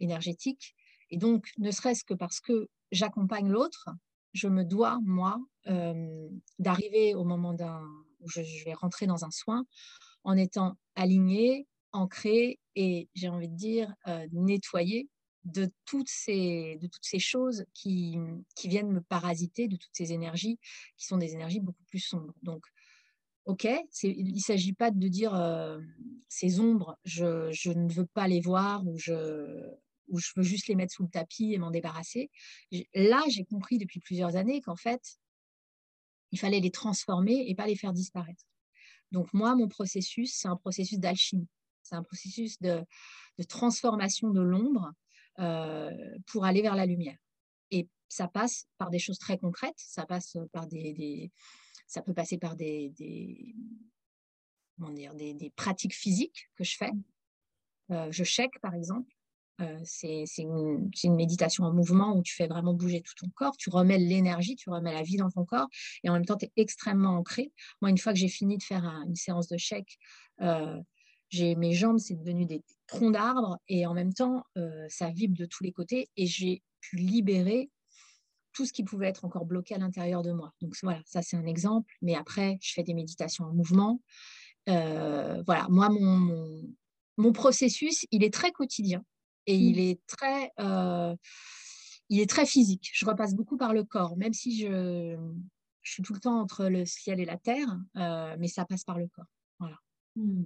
énergétiques. 0.00 0.74
Et 1.10 1.16
donc, 1.16 1.50
ne 1.58 1.70
serait-ce 1.70 2.04
que 2.04 2.14
parce 2.14 2.40
que 2.40 2.68
j'accompagne 2.92 3.50
l'autre, 3.50 3.88
je 4.32 4.46
me 4.46 4.64
dois, 4.64 5.00
moi, 5.02 5.38
euh, 5.66 6.28
d'arriver 6.60 7.14
au 7.14 7.24
moment 7.24 7.54
où 8.20 8.28
je, 8.28 8.64
vais 8.64 8.74
rentrer 8.74 9.06
dans 9.06 9.24
un 9.24 9.30
soin 9.30 9.64
en 10.22 10.36
étant 10.36 10.76
aligné, 10.94 11.66
ancré 11.90 12.60
et, 12.76 13.08
j'ai 13.14 13.28
envie 13.28 13.48
de 13.48 13.56
dire, 13.56 13.92
nettoyé 14.30 15.08
de 15.44 15.70
toutes 15.84 16.08
ces, 16.08 16.78
de 16.80 16.86
toutes 16.86 17.04
ces 17.04 17.18
choses 17.18 17.64
qui, 17.74 18.18
viennent 18.64 18.92
me 18.92 19.00
parasiter, 19.00 19.68
de 19.68 19.76
toutes 19.76 19.94
ces 19.94 20.12
énergies 20.12 20.58
qui 20.96 21.06
sont 21.06 21.18
des 21.18 21.34
énergies 21.34 21.60
beaucoup 21.60 21.84
plus 21.84 21.98
sombres. 21.98 22.34
Donc, 22.42 22.64
ok, 23.44 23.66
il 24.02 24.34
ne 24.34 24.38
s'agit 24.38 24.72
pas 24.72 24.90
de 24.90 25.08
dire 25.08 25.34
euh, 25.34 25.80
ces 26.28 26.60
ombres, 26.60 26.96
je, 27.04 27.72
ne 27.72 27.92
veux 27.92 28.06
pas 28.06 28.28
les 28.28 28.40
voir 28.40 28.86
ou 28.86 28.96
je, 28.98 29.66
ou 30.08 30.18
je 30.18 30.30
veux 30.36 30.42
juste 30.42 30.68
les 30.68 30.74
mettre 30.74 30.92
sous 30.92 31.02
le 31.02 31.08
tapis 31.08 31.52
et 31.52 31.58
m'en 31.58 31.70
débarrasser. 31.70 32.30
Là, 32.94 33.22
j'ai 33.28 33.44
compris 33.44 33.78
depuis 33.78 34.00
plusieurs 34.00 34.36
années 34.36 34.60
qu'en 34.60 34.76
fait, 34.76 35.18
il 36.32 36.38
fallait 36.38 36.60
les 36.60 36.70
transformer 36.70 37.44
et 37.48 37.54
pas 37.54 37.66
les 37.66 37.76
faire 37.76 37.92
disparaître. 37.92 38.44
Donc 39.10 39.32
moi, 39.34 39.54
mon 39.54 39.68
processus, 39.68 40.34
c'est 40.34 40.48
un 40.48 40.56
processus 40.56 40.98
d'alchimie. 40.98 41.48
C'est 41.82 41.94
un 41.94 42.02
processus 42.02 42.60
de, 42.60 42.84
transformation 43.48 44.30
de 44.30 44.40
l'ombre 44.40 44.92
euh, 45.38 45.90
pour 46.26 46.44
aller 46.44 46.62
vers 46.62 46.76
la 46.76 46.86
lumière. 46.86 47.18
Et 47.70 47.88
ça 48.08 48.28
passe 48.28 48.66
par 48.78 48.90
des 48.90 48.98
choses 48.98 49.18
très 49.18 49.38
concrètes, 49.38 49.78
ça 49.78 50.06
passe 50.06 50.36
par 50.52 50.66
des, 50.66 51.30
ça 51.86 52.02
peut 52.02 52.14
passer 52.14 52.38
par 52.38 52.56
des, 52.56 52.90
des, 52.90 53.54
dire, 54.90 55.14
des, 55.14 55.52
pratiques 55.56 55.94
physiques 55.94 56.48
que 56.56 56.64
je 56.64 56.76
fais. 56.76 56.92
Euh, 57.90 58.10
je 58.10 58.24
check, 58.24 58.58
par 58.60 58.74
exemple. 58.74 59.12
Euh, 59.62 59.78
c'est 59.84 60.24
une, 60.38 61.16
méditation 61.16 61.64
en 61.64 61.72
mouvement 61.72 62.16
où 62.16 62.22
tu 62.22 62.34
fais 62.34 62.46
vraiment 62.46 62.74
bouger 62.74 63.00
tout 63.00 63.14
ton 63.16 63.30
corps, 63.34 63.56
tu 63.56 63.70
remets 63.70 63.98
l'énergie, 63.98 64.56
tu 64.56 64.70
remets 64.70 64.92
la 64.92 65.02
vie 65.02 65.16
dans 65.16 65.30
ton 65.30 65.44
corps 65.44 65.68
et 66.04 66.10
en 66.10 66.14
même 66.14 66.24
temps 66.24 66.36
tu 66.36 66.46
es 66.46 66.52
extrêmement 66.56 67.16
ancré. 67.16 67.52
Moi, 67.80 67.90
une 67.90 67.98
fois 67.98 68.12
que 68.12 68.18
j'ai 68.18 68.28
fini 68.28 68.58
de 68.58 68.62
faire 68.62 68.84
une 69.06 69.14
séance 69.14 69.48
de 69.48 69.56
check, 69.56 69.98
j'ai 71.32 71.54
mes 71.54 71.72
jambes, 71.72 71.98
c'est 71.98 72.14
devenu 72.14 72.44
des 72.44 72.62
troncs 72.86 73.14
d'arbres 73.14 73.58
et 73.66 73.86
en 73.86 73.94
même 73.94 74.12
temps, 74.12 74.44
euh, 74.58 74.86
ça 74.90 75.08
vibre 75.08 75.34
de 75.34 75.46
tous 75.46 75.64
les 75.64 75.72
côtés 75.72 76.10
et 76.16 76.26
j'ai 76.26 76.62
pu 76.80 76.96
libérer 76.96 77.70
tout 78.52 78.66
ce 78.66 78.72
qui 78.74 78.84
pouvait 78.84 79.08
être 79.08 79.24
encore 79.24 79.46
bloqué 79.46 79.74
à 79.74 79.78
l'intérieur 79.78 80.22
de 80.22 80.30
moi. 80.32 80.52
Donc 80.60 80.74
voilà, 80.82 81.00
ça 81.06 81.22
c'est 81.22 81.38
un 81.38 81.46
exemple. 81.46 81.90
Mais 82.02 82.14
après, 82.14 82.58
je 82.60 82.74
fais 82.74 82.82
des 82.82 82.92
méditations 82.92 83.46
en 83.46 83.52
mouvement. 83.54 84.02
Euh, 84.68 85.42
voilà, 85.46 85.66
moi, 85.70 85.88
mon, 85.88 87.32
processus, 87.32 88.04
il 88.10 88.22
est 88.24 88.32
très 88.32 88.52
quotidien 88.52 89.02
et 89.46 89.56
il, 89.56 89.76
mmh. 89.76 89.90
est 89.90 90.06
très, 90.06 90.52
euh, 90.60 91.16
il 92.08 92.20
est 92.20 92.30
très 92.30 92.46
physique. 92.46 92.90
Je 92.92 93.06
repasse 93.06 93.34
beaucoup 93.34 93.56
par 93.56 93.72
le 93.72 93.84
corps, 93.84 94.16
même 94.16 94.32
si 94.32 94.60
je, 94.60 95.16
je 95.82 95.92
suis 95.92 96.02
tout 96.02 96.14
le 96.14 96.20
temps 96.20 96.40
entre 96.40 96.66
le 96.66 96.84
ciel 96.84 97.20
et 97.20 97.24
la 97.24 97.36
terre, 97.36 97.68
mais 98.38 98.48
ça 98.48 98.64
passe 98.64 98.84
par 98.84 98.98
le 98.98 99.08
corps. 99.08 99.26
Voilà. 99.58 99.78
Mmh. 100.16 100.44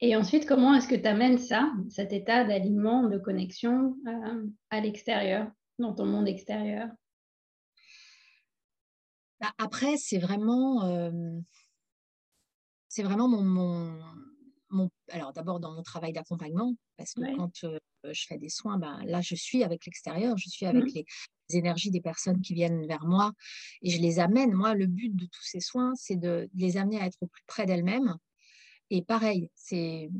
Et 0.00 0.16
ensuite, 0.16 0.46
comment 0.46 0.74
est-ce 0.74 0.88
que 0.88 0.94
tu 0.94 1.06
amènes 1.06 1.38
ça, 1.38 1.72
cet 1.88 2.12
état 2.12 2.44
d'alignement, 2.44 3.08
de 3.08 3.16
connexion 3.16 3.96
euh, 4.06 4.46
à 4.70 4.80
l'extérieur, 4.80 5.50
dans 5.78 5.94
ton 5.94 6.04
monde 6.04 6.28
extérieur? 6.28 6.88
Bah, 9.40 9.52
Après, 9.56 9.96
c'est 9.96 10.18
vraiment, 10.18 10.84
euh, 10.84 11.40
c'est 12.88 13.02
vraiment 13.02 13.28
mon, 13.28 13.98
mon, 14.68 14.90
alors 15.10 15.32
d'abord 15.32 15.58
dans 15.58 15.72
mon 15.72 15.82
travail 15.82 16.12
d'accompagnement, 16.12 16.74
parce 16.96 17.14
que 17.14 17.36
quand 17.36 17.64
euh, 17.64 17.78
je 18.12 18.26
fais 18.26 18.38
des 18.38 18.48
soins, 18.48 18.78
bah, 18.78 18.98
là 19.04 19.20
je 19.20 19.34
suis 19.34 19.64
avec 19.64 19.86
l'extérieur, 19.86 20.36
je 20.36 20.48
suis 20.48 20.66
avec 20.66 20.84
mmh. 20.84 20.94
les, 20.94 21.04
énergies 21.50 21.90
des 21.90 22.00
personnes 22.00 22.40
qui 22.40 22.54
viennent 22.54 22.86
vers 22.86 23.04
moi 23.04 23.32
et 23.82 23.90
je 23.90 24.00
les 24.00 24.18
amène. 24.18 24.54
Moi, 24.54 24.74
le 24.74 24.86
but 24.86 25.14
de 25.14 25.26
tous 25.26 25.42
ces 25.42 25.60
soins, 25.60 25.92
c'est 25.94 26.16
de 26.16 26.48
les 26.54 26.78
amener 26.78 26.98
à 26.98 27.06
être 27.06 27.18
au 27.20 27.26
plus 27.26 27.42
près 27.46 27.66
d'elles-mêmes 27.66 28.16
et 28.90 29.02
pareil, 29.02 29.50
c'est 29.54 30.10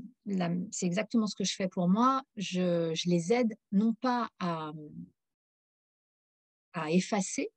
exactement 0.82 1.26
ce 1.26 1.36
que 1.36 1.44
je 1.44 1.54
fais 1.54 1.68
pour 1.68 1.88
moi. 1.88 2.22
Je, 2.36 2.92
les 3.08 3.32
aide 3.32 3.54
non 3.72 3.94
pas 3.94 4.28
à, 4.38 4.72
à 6.72 6.90
effacer 6.90 7.50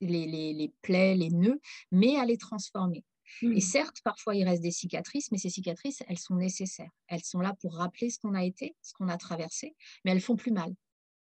les, 0.00 0.26
les, 0.26 0.72
plaies, 0.82 1.14
les 1.14 1.30
nœuds, 1.30 1.60
mais 1.90 2.16
à 2.16 2.24
les 2.24 2.36
transformer. 2.36 3.02
Et 3.42 3.46
mmh. 3.48 3.60
certes, 3.60 4.00
parfois, 4.04 4.34
il 4.34 4.44
reste 4.44 4.62
des 4.62 4.70
cicatrices, 4.70 5.30
mais 5.32 5.38
ces 5.38 5.50
cicatrices, 5.50 6.02
elles 6.08 6.18
sont 6.18 6.36
nécessaires. 6.36 6.90
Elles 7.08 7.24
sont 7.24 7.40
là 7.40 7.54
pour 7.60 7.76
rappeler 7.76 8.10
ce 8.10 8.18
qu'on 8.18 8.34
a 8.34 8.44
été, 8.44 8.76
ce 8.82 8.92
qu'on 8.94 9.08
a 9.08 9.16
traversé, 9.16 9.74
mais 10.04 10.12
elles 10.12 10.20
font 10.20 10.36
plus 10.36 10.52
mal. 10.52 10.74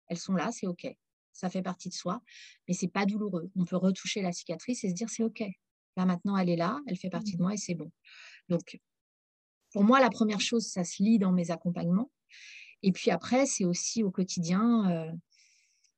Elles 0.07 0.17
sont 0.17 0.33
là, 0.33 0.51
c'est 0.51 0.67
OK. 0.67 0.87
Ça 1.33 1.49
fait 1.49 1.61
partie 1.61 1.89
de 1.89 1.93
soi, 1.93 2.21
mais 2.67 2.73
c'est 2.73 2.87
pas 2.87 3.05
douloureux. 3.05 3.51
On 3.55 3.65
peut 3.65 3.75
retoucher 3.75 4.21
la 4.21 4.31
cicatrice 4.31 4.83
et 4.83 4.89
se 4.89 4.93
dire 4.93 5.09
c'est 5.09 5.23
OK. 5.23 5.43
Là, 5.97 6.05
maintenant, 6.05 6.37
elle 6.37 6.49
est 6.49 6.55
là, 6.55 6.79
elle 6.87 6.97
fait 6.97 7.09
partie 7.09 7.37
de 7.37 7.41
moi 7.41 7.53
et 7.53 7.57
c'est 7.57 7.75
bon. 7.75 7.91
Donc, 8.49 8.79
pour 9.71 9.83
moi, 9.83 9.99
la 9.99 10.09
première 10.09 10.41
chose, 10.41 10.67
ça 10.67 10.83
se 10.83 11.01
lit 11.03 11.19
dans 11.19 11.31
mes 11.31 11.51
accompagnements. 11.51 12.11
Et 12.83 12.91
puis 12.91 13.11
après, 13.11 13.45
c'est 13.45 13.65
aussi 13.65 14.03
au 14.03 14.11
quotidien, 14.11 14.89
euh, 14.91 15.11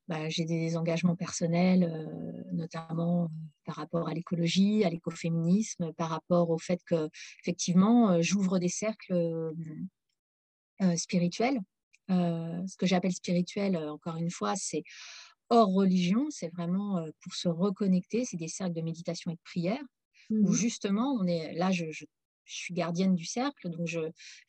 bah, 0.08 0.30
j'ai 0.30 0.46
des 0.46 0.78
engagements 0.78 1.16
personnels, 1.16 1.84
euh, 1.84 2.44
notamment 2.54 3.26
euh, 3.26 3.28
par 3.66 3.76
rapport 3.76 4.08
à 4.08 4.14
l'écologie, 4.14 4.84
à 4.84 4.90
l'écoféminisme, 4.90 5.94
par 5.94 6.10
rapport 6.10 6.50
au 6.50 6.58
fait 6.58 6.80
que, 6.86 7.10
effectivement, 7.44 8.22
j'ouvre 8.22 8.60
des 8.60 8.70
cercles 8.70 9.54
spirituels. 10.96 11.60
ce 12.10 12.78
que 12.78 12.86
j'appelle 12.86 13.12
spirituel, 13.12 13.78
encore 13.78 14.16
une 14.16 14.32
fois, 14.32 14.56
c'est 14.56 14.84
hors 15.50 15.74
religion, 15.74 16.28
c'est 16.30 16.50
vraiment 16.50 17.06
pour 17.22 17.34
se 17.34 17.50
reconnecter, 17.50 18.24
c'est 18.24 18.38
des 18.38 18.48
cercles 18.48 18.76
de 18.76 18.82
méditation 18.82 19.32
et 19.32 19.36
de 19.36 19.42
prière, 19.44 19.84
où 20.30 20.52
mmh 20.52 20.54
justement, 20.54 21.18
on 21.20 21.26
est 21.26 21.54
là, 21.54 21.72
je, 21.72 21.92
je 21.92 22.06
je 22.48 22.56
suis 22.56 22.74
gardienne 22.74 23.16
du 23.16 23.26
cercle, 23.26 23.70
donc 23.70 23.88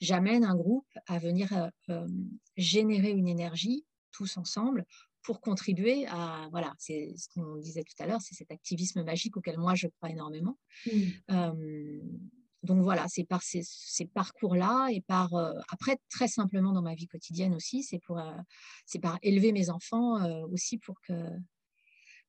j'amène 0.01 0.45
un 0.45 0.55
groupe 0.55 0.89
à 1.07 1.19
venir 1.19 1.53
euh, 1.53 1.69
euh, 1.91 2.07
générer 2.57 3.11
une 3.11 3.29
énergie 3.29 3.85
tous 4.13 4.37
ensemble 4.37 4.87
pour 5.23 5.41
contribuer 5.41 6.07
à, 6.07 6.49
voilà, 6.51 6.75
c'est 6.79 7.13
ce 7.17 7.29
qu'on 7.29 7.57
disait 7.57 7.85
tout 7.85 8.03
à 8.03 8.07
l'heure, 8.07 8.21
c'est 8.21 8.35
cet 8.35 8.51
activisme 8.51 9.03
magique 9.03 9.37
auquel 9.37 9.59
moi 9.59 9.75
je 9.75 9.89
crois 9.89 10.11
énormément. 10.11 10.59
Mmh. 10.87 12.01
donc 12.63 12.83
voilà, 12.83 13.07
c'est 13.09 13.25
par 13.25 13.43
ces, 13.43 13.63
parcours-là 14.15 14.89
et 14.91 15.01
par, 15.03 15.35
après, 15.71 15.99
très 16.09 16.29
simplement 16.29 16.73
dans 16.73 16.83
ma 16.83 16.95
vie 16.95 17.07
quotidienne 17.07 17.55
aussi, 17.55 17.83
c'est 17.83 17.99
pour, 17.99 18.21
c'est 18.87 19.01
par 19.01 19.19
élever 19.23 19.53
mes 19.53 19.71
enfants 19.71 20.25
aussi 20.51 20.79
pour 20.79 21.01
que 21.01 21.13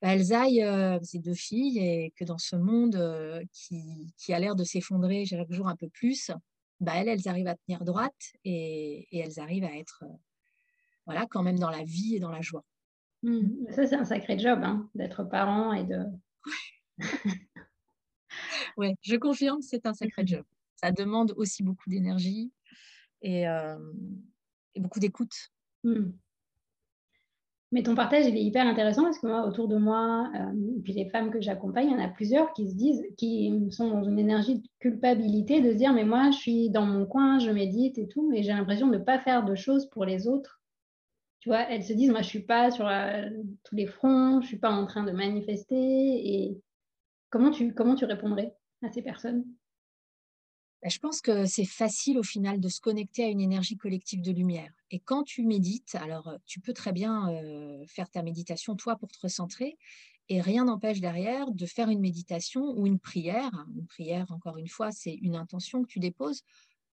bah, 0.01 0.13
elles 0.13 0.33
aillent, 0.33 0.99
ces 1.03 1.19
deux 1.19 1.33
filles, 1.33 1.79
et 1.79 2.13
que 2.15 2.23
dans 2.23 2.37
ce 2.37 2.55
monde 2.55 3.47
qui, 3.51 4.13
qui, 4.17 4.33
a 4.33 4.39
l'air 4.39 4.55
de 4.55 4.63
s'effondrer 4.63 5.25
chaque 5.25 5.51
jour 5.51 5.67
un 5.67 5.75
peu 5.75 5.89
plus, 5.89 6.31
bah, 6.79 6.93
elles, 6.95 7.09
elles 7.09 7.27
arrivent 7.27 7.47
à 7.47 7.55
tenir 7.55 7.83
droite 7.83 8.33
et, 8.45 9.07
et 9.11 9.19
elles 9.19 9.39
arrivent 9.39 9.65
à 9.65 9.75
être 9.75 10.05
voilà, 11.09 11.25
quand 11.25 11.41
même 11.41 11.57
dans 11.57 11.71
la 11.71 11.83
vie 11.83 12.15
et 12.15 12.19
dans 12.19 12.29
la 12.29 12.41
joie. 12.41 12.63
Mmh. 13.23 13.71
Ça, 13.71 13.85
c'est 13.87 13.95
un 13.95 14.05
sacré 14.05 14.39
job 14.39 14.59
hein, 14.63 14.89
d'être 14.95 15.23
parent 15.23 15.73
et 15.73 15.83
de. 15.83 16.05
oui, 18.77 18.95
je 19.01 19.15
confirme, 19.15 19.61
c'est 19.61 19.85
un 19.85 19.93
sacré 19.93 20.23
mmh. 20.23 20.27
job. 20.27 20.45
Ça 20.75 20.91
demande 20.91 21.33
aussi 21.35 21.63
beaucoup 21.63 21.89
d'énergie 21.89 22.51
et, 23.21 23.43
et, 23.43 24.79
beaucoup 24.79 24.99
d'écoute. 24.99 25.51
Mmh. 25.83 26.11
Mais 27.71 27.83
ton 27.83 27.93
partage, 27.93 28.25
il 28.25 28.35
est 28.35 28.43
hyper 28.43 28.65
intéressant 28.65 29.03
parce 29.03 29.19
que 29.19 29.27
moi, 29.27 29.45
autour 29.45 29.67
de 29.67 29.77
moi, 29.77 30.31
euh, 30.35 30.77
et 30.77 30.81
puis 30.81 30.93
les 30.93 31.07
femmes 31.09 31.29
que 31.29 31.39
j'accompagne, 31.39 31.89
il 31.89 31.91
y 31.91 31.95
en 31.95 32.03
a 32.03 32.07
plusieurs 32.07 32.51
qui 32.53 32.67
se 32.67 32.75
disent, 32.75 33.03
qui 33.15 33.53
sont 33.69 33.89
dans 33.89 34.03
une 34.03 34.17
énergie 34.17 34.59
de 34.59 34.67
culpabilité, 34.79 35.61
de 35.61 35.71
se 35.71 35.77
dire, 35.77 35.93
mais 35.93 36.03
moi, 36.03 36.31
je 36.31 36.37
suis 36.37 36.69
dans 36.71 36.85
mon 36.85 37.05
coin, 37.05 37.37
je 37.37 37.51
médite 37.51 37.99
et 37.99 38.07
tout, 38.07 38.31
et 38.33 38.41
j'ai 38.41 38.53
l'impression 38.53 38.87
de 38.87 38.97
ne 38.97 39.03
pas 39.03 39.19
faire 39.19 39.45
de 39.45 39.53
choses 39.53 39.87
pour 39.87 40.03
les 40.03 40.27
autres. 40.27 40.58
Tu 41.39 41.49
vois, 41.49 41.69
elles 41.69 41.83
se 41.83 41.93
disent, 41.93 42.11
moi, 42.11 42.21
je 42.21 42.27
suis 42.27 42.43
pas 42.43 42.69
sur 42.69 42.87
euh, 42.87 43.29
tous 43.63 43.75
les 43.75 43.87
fronts, 43.87 44.41
je 44.41 44.47
suis 44.47 44.59
pas 44.59 44.71
en 44.71 44.85
train 44.85 45.03
de 45.03 45.11
manifester. 45.11 45.75
Et 45.75 46.61
comment 47.29 47.51
tu, 47.51 47.73
comment 47.73 47.95
tu 47.95 48.05
répondrais 48.05 48.55
à 48.83 48.91
ces 48.91 49.01
personnes? 49.01 49.45
Bah, 50.81 50.89
je 50.89 50.99
pense 50.99 51.21
que 51.21 51.45
c'est 51.45 51.65
facile 51.65 52.17
au 52.17 52.23
final 52.23 52.59
de 52.59 52.69
se 52.69 52.81
connecter 52.81 53.23
à 53.23 53.27
une 53.27 53.41
énergie 53.41 53.77
collective 53.77 54.21
de 54.21 54.31
lumière. 54.31 54.71
Et 54.91 54.99
quand 54.99 55.23
tu 55.23 55.43
médites, 55.43 55.95
alors 55.95 56.37
tu 56.45 56.59
peux 56.59 56.73
très 56.73 56.91
bien 56.91 57.27
faire 57.87 58.09
ta 58.09 58.21
méditation 58.21 58.75
toi 58.75 58.95
pour 58.95 59.09
te 59.11 59.19
recentrer, 59.21 59.77
et 60.29 60.41
rien 60.41 60.65
n'empêche 60.65 61.01
derrière 61.01 61.51
de 61.51 61.65
faire 61.65 61.89
une 61.89 61.99
méditation 61.99 62.77
ou 62.77 62.85
une 62.85 62.99
prière. 62.99 63.65
Une 63.75 63.87
prière, 63.87 64.31
encore 64.31 64.57
une 64.57 64.67
fois, 64.67 64.91
c'est 64.91 65.15
une 65.15 65.35
intention 65.35 65.81
que 65.81 65.87
tu 65.87 65.99
déposes 65.99 66.43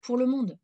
pour 0.07 0.17
le 0.17 0.27
monde. 0.27 0.57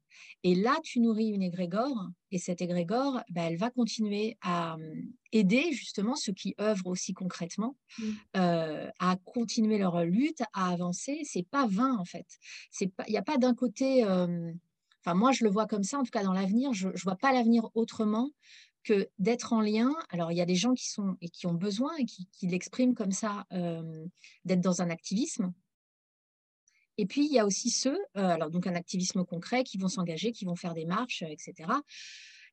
Et 0.45 0.55
là, 0.55 0.79
tu 0.85 1.01
nourris 1.01 1.29
une 1.29 1.43
égrégore, 1.43 2.09
et 2.31 2.39
cette 2.39 2.63
égrégore, 2.63 3.21
bah, 3.31 3.43
elle 3.43 3.57
va 3.57 3.71
continuer 3.71 4.39
à 4.41 4.77
mmh, 4.77 5.13
aider 5.33 5.73
justement 5.73 6.15
ceux 6.15 6.33
qui 6.33 6.55
œuvrent 6.61 6.87
aussi 6.87 7.13
concrètement 7.13 7.77
mmh. 7.99 8.05
euh, 8.37 8.89
à 9.01 9.17
continuer 9.25 9.79
leur 9.79 10.05
lutte, 10.05 10.43
à 10.53 10.71
avancer. 10.71 11.23
C'est 11.25 11.47
pas 11.47 11.67
vain 11.67 11.97
en 11.99 12.05
fait. 12.05 12.27
Il 12.81 12.91
n'y 13.09 13.17
a 13.17 13.23
pas 13.23 13.37
d'un 13.37 13.55
côté. 13.55 14.05
Enfin, 14.05 15.15
moi, 15.15 15.33
je 15.33 15.43
le 15.43 15.51
vois 15.51 15.67
comme 15.67 15.83
ça, 15.83 15.99
en 15.99 16.05
tout 16.05 16.13
cas 16.13 16.23
dans 16.23 16.33
l'avenir, 16.33 16.73
je 16.73 16.89
ne 16.89 17.03
vois 17.03 17.17
pas 17.17 17.33
l'avenir 17.33 17.69
autrement 17.75 18.31
que 18.85 19.09
d'être 19.19 19.53
en 19.53 19.61
lien. 19.61 19.93
Alors, 20.11 20.31
il 20.31 20.39
y 20.39 20.41
a 20.41 20.47
des 20.47 20.55
gens 20.55 20.75
qui 20.75 20.89
sont 20.89 21.17
et 21.21 21.29
qui 21.29 21.49
ont 21.49 21.55
besoin 21.55 21.91
et 21.97 22.05
qui, 22.05 22.47
l'expriment 22.47 22.95
comme 22.95 23.11
ça, 23.11 23.45
d'être 24.45 24.61
dans 24.61 24.83
un 24.83 24.91
activisme. 24.91 25.53
Et 27.03 27.07
puis, 27.07 27.27
il 27.27 27.33
y 27.33 27.41
a 27.41 27.47
aussi 27.47 27.69
ceux, 27.69 27.99
euh, 28.17 28.29
alors 28.29 28.49
donc 28.49 28.69
un 28.69 28.77
activisme 28.77 29.25
concret, 29.25 29.65
qui 29.65 29.77
vont 29.77 29.89
s'engager, 29.89 30.31
qui 30.31 30.45
vont 30.45 30.55
faire 30.55 30.73
des 30.73 30.85
marches, 30.85 31.25
etc., 31.29 31.69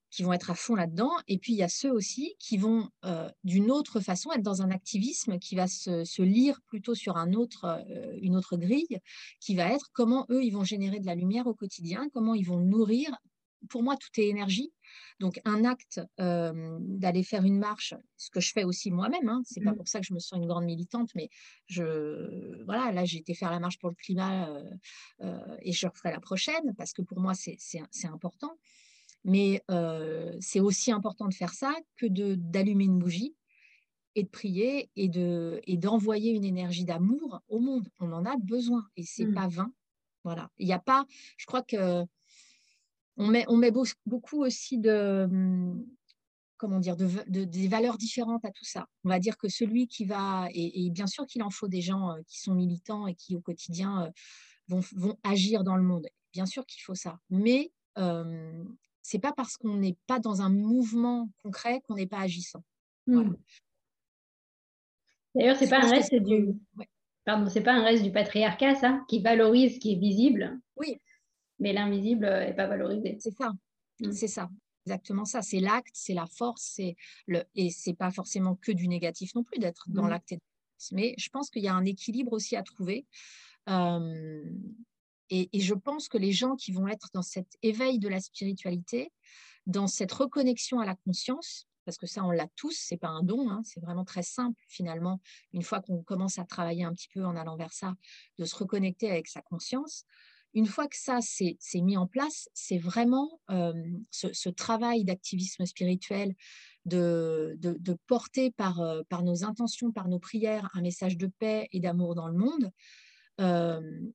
qui 0.09 0.23
vont 0.23 0.33
être 0.33 0.49
à 0.49 0.55
fond 0.55 0.73
là-dedans. 0.73 1.11
Et 1.27 1.37
puis, 1.37 1.53
il 1.53 1.57
y 1.57 1.61
a 1.61 1.69
ceux 1.69 1.91
aussi 1.91 2.33
qui 2.39 2.57
vont, 2.57 2.89
euh, 3.05 3.29
d'une 3.43 3.69
autre 3.69 3.99
façon, 3.99 4.31
être 4.31 4.41
dans 4.41 4.63
un 4.63 4.71
activisme 4.71 5.37
qui 5.37 5.53
va 5.53 5.67
se, 5.67 6.23
lire 6.23 6.61
plutôt 6.65 6.95
sur 6.95 7.15
un 7.15 7.33
autre, 7.33 7.65
euh, 7.65 8.17
une 8.23 8.35
autre 8.35 8.57
grille, 8.57 8.97
qui 9.39 9.53
va 9.53 9.71
être 9.71 9.91
comment 9.93 10.25
eux, 10.31 10.43
ils 10.43 10.49
vont 10.49 10.63
générer 10.63 10.99
de 10.99 11.05
la 11.05 11.13
lumière 11.13 11.45
au 11.45 11.53
quotidien, 11.53 12.09
comment 12.11 12.33
ils 12.33 12.47
vont 12.47 12.57
nourrir. 12.57 13.11
Pour 13.67 13.83
moi, 13.83 13.97
tout 13.97 14.09
est 14.19 14.27
énergie. 14.27 14.71
Donc, 15.19 15.41
un 15.45 15.65
acte 15.65 15.99
d'aller 16.17 17.23
faire 17.23 17.43
une 17.43 17.59
marche, 17.59 17.93
ce 18.15 18.29
que 18.29 18.39
je 18.39 18.51
fais 18.51 18.63
aussi 18.63 18.89
moi-même, 18.89 19.27
hein, 19.27 19.41
c'est 19.45 19.61
pas 19.61 19.71
mmh. 19.71 19.75
pour 19.75 19.87
ça 19.87 19.99
que 19.99 20.05
je 20.05 20.13
me 20.13 20.19
sens 20.19 20.39
une 20.39 20.47
grande 20.47 20.65
militante, 20.65 21.09
mais 21.15 21.29
je, 21.67 22.63
voilà, 22.63 22.91
là, 22.91 23.05
j'ai 23.05 23.17
été 23.17 23.33
faire 23.33 23.51
la 23.51 23.59
marche 23.59 23.79
pour 23.79 23.89
le 23.89 23.95
climat 23.95 24.49
et 25.61 25.71
je 25.71 25.87
referai 25.87 26.11
la 26.11 26.19
prochaine 26.21 26.73
parce 26.77 26.93
que 26.93 27.01
pour 27.01 27.19
moi, 27.19 27.33
c'est 27.33 27.79
important. 28.05 28.57
Mais 29.25 29.61
c'est 30.39 30.61
aussi 30.61 30.91
important 30.91 31.27
de 31.27 31.33
faire 31.33 31.53
ça 31.53 31.75
que 31.97 32.05
d'allumer 32.07 32.85
une 32.85 32.99
bougie 32.99 33.35
et 34.15 34.23
de 34.23 34.29
prier 34.29 34.89
et 34.95 35.07
d'envoyer 35.77 36.31
une 36.31 36.45
énergie 36.45 36.85
d'amour 36.85 37.41
au 37.49 37.59
monde. 37.59 37.89
On 37.99 38.11
en 38.13 38.25
a 38.25 38.37
besoin 38.37 38.87
et 38.95 39.03
c'est 39.03 39.23
n'est 39.23 39.31
mmh. 39.31 39.35
pas 39.35 39.47
vain. 39.47 39.73
Voilà. 40.23 40.49
Il 40.57 40.65
n'y 40.65 40.73
a 40.73 40.79
pas, 40.79 41.05
je 41.37 41.45
crois 41.45 41.61
que 41.61 42.05
on 43.19 43.27
met, 43.27 43.45
on 43.49 43.57
met 43.57 43.71
beaucoup 44.05 44.43
aussi 44.43 44.79
de, 44.79 45.27
hum, 45.29 45.85
comment 46.57 46.79
dire, 46.79 46.95
de, 46.95 47.07
des 47.27 47.67
valeurs 47.67 47.97
différentes 47.97 48.43
à 48.45 48.51
tout 48.51 48.63
ça. 48.63 48.87
On 49.03 49.09
va 49.09 49.19
dire 49.19 49.37
que 49.37 49.49
celui 49.49 49.87
qui 49.87 50.05
va, 50.05 50.47
et, 50.53 50.89
bien 50.89 51.05
sûr 51.05 51.27
qu'il 51.27 51.43
en 51.43 51.49
faut 51.49 51.67
des 51.67 51.81
gens 51.81 52.11
euh, 52.11 52.21
qui 52.27 52.39
sont 52.39 52.55
militants 52.55 53.07
et 53.07 53.13
qui 53.13 53.35
au 53.35 53.41
quotidien 53.41 54.05
euh, 54.05 54.09
vont, 54.69 54.81
vont 54.95 55.17
agir 55.23 55.63
dans 55.63 55.75
le 55.75 55.83
monde. 55.83 56.07
Bien 56.31 56.45
sûr 56.45 56.65
qu'il 56.65 56.81
faut 56.81 56.95
ça. 56.95 57.19
Mais 57.29 57.71
ce 57.95 58.01
hum, 58.01 58.77
c'est 59.01 59.19
pas 59.19 59.33
parce 59.33 59.57
qu'on 59.57 59.75
n'est 59.75 59.97
pas 60.07 60.19
dans 60.19 60.41
un 60.41 60.49
mouvement 60.49 61.29
concret 61.43 61.81
qu'on 61.81 61.95
n'est 61.95 62.07
pas 62.07 62.19
agissant. 62.19 62.63
Mmh. 63.07 63.33
D'ailleurs, 65.35 65.57
c'est 65.57 65.69
pas 65.69 65.83
un 65.83 65.89
reste 65.89 66.15
du. 66.15 66.55
Pardon, 67.25 67.49
c'est 67.49 67.61
pas 67.61 67.73
un 67.73 67.83
reste 67.83 68.03
du 68.03 68.11
patriarcat, 68.11 68.75
ça, 68.75 69.01
qui 69.07 69.21
valorise 69.21 69.75
ce 69.75 69.79
qui 69.79 69.93
est 69.93 69.99
visible. 69.99 70.59
Oui 70.77 70.99
mais 71.59 71.73
l'invisible 71.73 72.25
n'est 72.25 72.55
pas 72.55 72.67
valorisé. 72.67 73.17
C'est 73.19 73.35
ça, 73.35 73.53
mm. 73.99 74.11
c'est 74.11 74.27
ça, 74.27 74.49
exactement 74.85 75.25
ça. 75.25 75.41
C'est 75.41 75.59
l'acte, 75.59 75.93
c'est 75.93 76.13
la 76.13 76.25
force, 76.25 76.73
c'est 76.75 76.95
le 77.27 77.43
et 77.55 77.69
c'est 77.69 77.93
pas 77.93 78.11
forcément 78.11 78.55
que 78.55 78.71
du 78.71 78.87
négatif 78.87 79.35
non 79.35 79.43
plus 79.43 79.59
d'être 79.59 79.85
dans 79.89 80.05
mm. 80.05 80.09
l'acte. 80.09 80.35
Mais 80.91 81.13
je 81.17 81.29
pense 81.29 81.49
qu'il 81.49 81.63
y 81.63 81.67
a 81.67 81.73
un 81.73 81.85
équilibre 81.85 82.33
aussi 82.33 82.55
à 82.55 82.63
trouver. 82.63 83.05
Euh, 83.69 84.43
et, 85.29 85.59
je 85.59 85.73
pense 85.75 86.07
que 86.09 86.17
les 86.17 86.31
gens 86.31 86.55
qui 86.55 86.71
vont 86.71 86.87
être 86.87 87.09
dans 87.13 87.21
cet 87.21 87.57
éveil 87.61 87.99
de 87.99 88.07
la 88.07 88.19
spiritualité, 88.19 89.11
dans 89.67 89.87
cette 89.87 90.11
reconnexion 90.11 90.79
à 90.79 90.85
la 90.85 90.95
conscience, 90.95 91.67
parce 91.85 91.97
que 91.97 92.07
ça, 92.07 92.23
on 92.23 92.31
l'a 92.31 92.47
tous, 92.55 92.77
c'est 92.79 92.97
pas 92.97 93.09
un 93.09 93.23
don, 93.23 93.49
hein, 93.49 93.61
c'est 93.63 93.79
vraiment 93.79 94.05
très 94.05 94.23
simple 94.23 94.59
finalement, 94.67 95.21
une 95.53 95.61
fois 95.61 95.81
qu'on 95.81 96.03
commence 96.03 96.39
à 96.39 96.45
travailler 96.45 96.83
un 96.83 96.93
petit 96.93 97.09
peu 97.13 97.23
en 97.25 97.35
allant 97.35 97.57
vers 97.57 97.73
ça, 97.73 97.95
de 98.37 98.45
se 98.45 98.55
reconnecter 98.55 99.09
avec 99.11 99.27
sa 99.27 99.41
conscience. 99.41 100.05
Une 100.53 100.65
fois 100.65 100.87
que 100.87 100.97
ça 100.97 101.19
s'est 101.21 101.57
mis 101.75 101.97
en 101.97 102.07
place, 102.07 102.49
c'est 102.53 102.77
vraiment 102.77 103.39
ce, 104.11 104.49
travail 104.49 105.03
d'activisme 105.03 105.65
spirituel, 105.65 106.35
de, 106.85 107.97
porter 108.07 108.51
par, 108.51 108.81
par, 109.09 109.23
nos 109.23 109.43
intentions, 109.43 109.91
par 109.91 110.07
nos 110.07 110.19
prières, 110.19 110.69
un 110.73 110.81
message 110.81 111.17
de 111.17 111.27
paix 111.27 111.67
et 111.71 111.79
d'amour 111.79 112.15
dans 112.15 112.27
le 112.27 112.37
monde. 112.37 112.71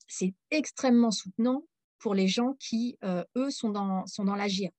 c'est 0.08 0.34
extrêmement 0.50 1.12
soutenant 1.12 1.64
pour 1.98 2.14
les 2.14 2.28
gens 2.28 2.54
qui, 2.58 2.98
eux, 3.36 3.50
sont 3.50 3.70
dans, 3.70 4.06
sont 4.06 4.24
dans 4.24 4.36
l'agir. 4.36 4.70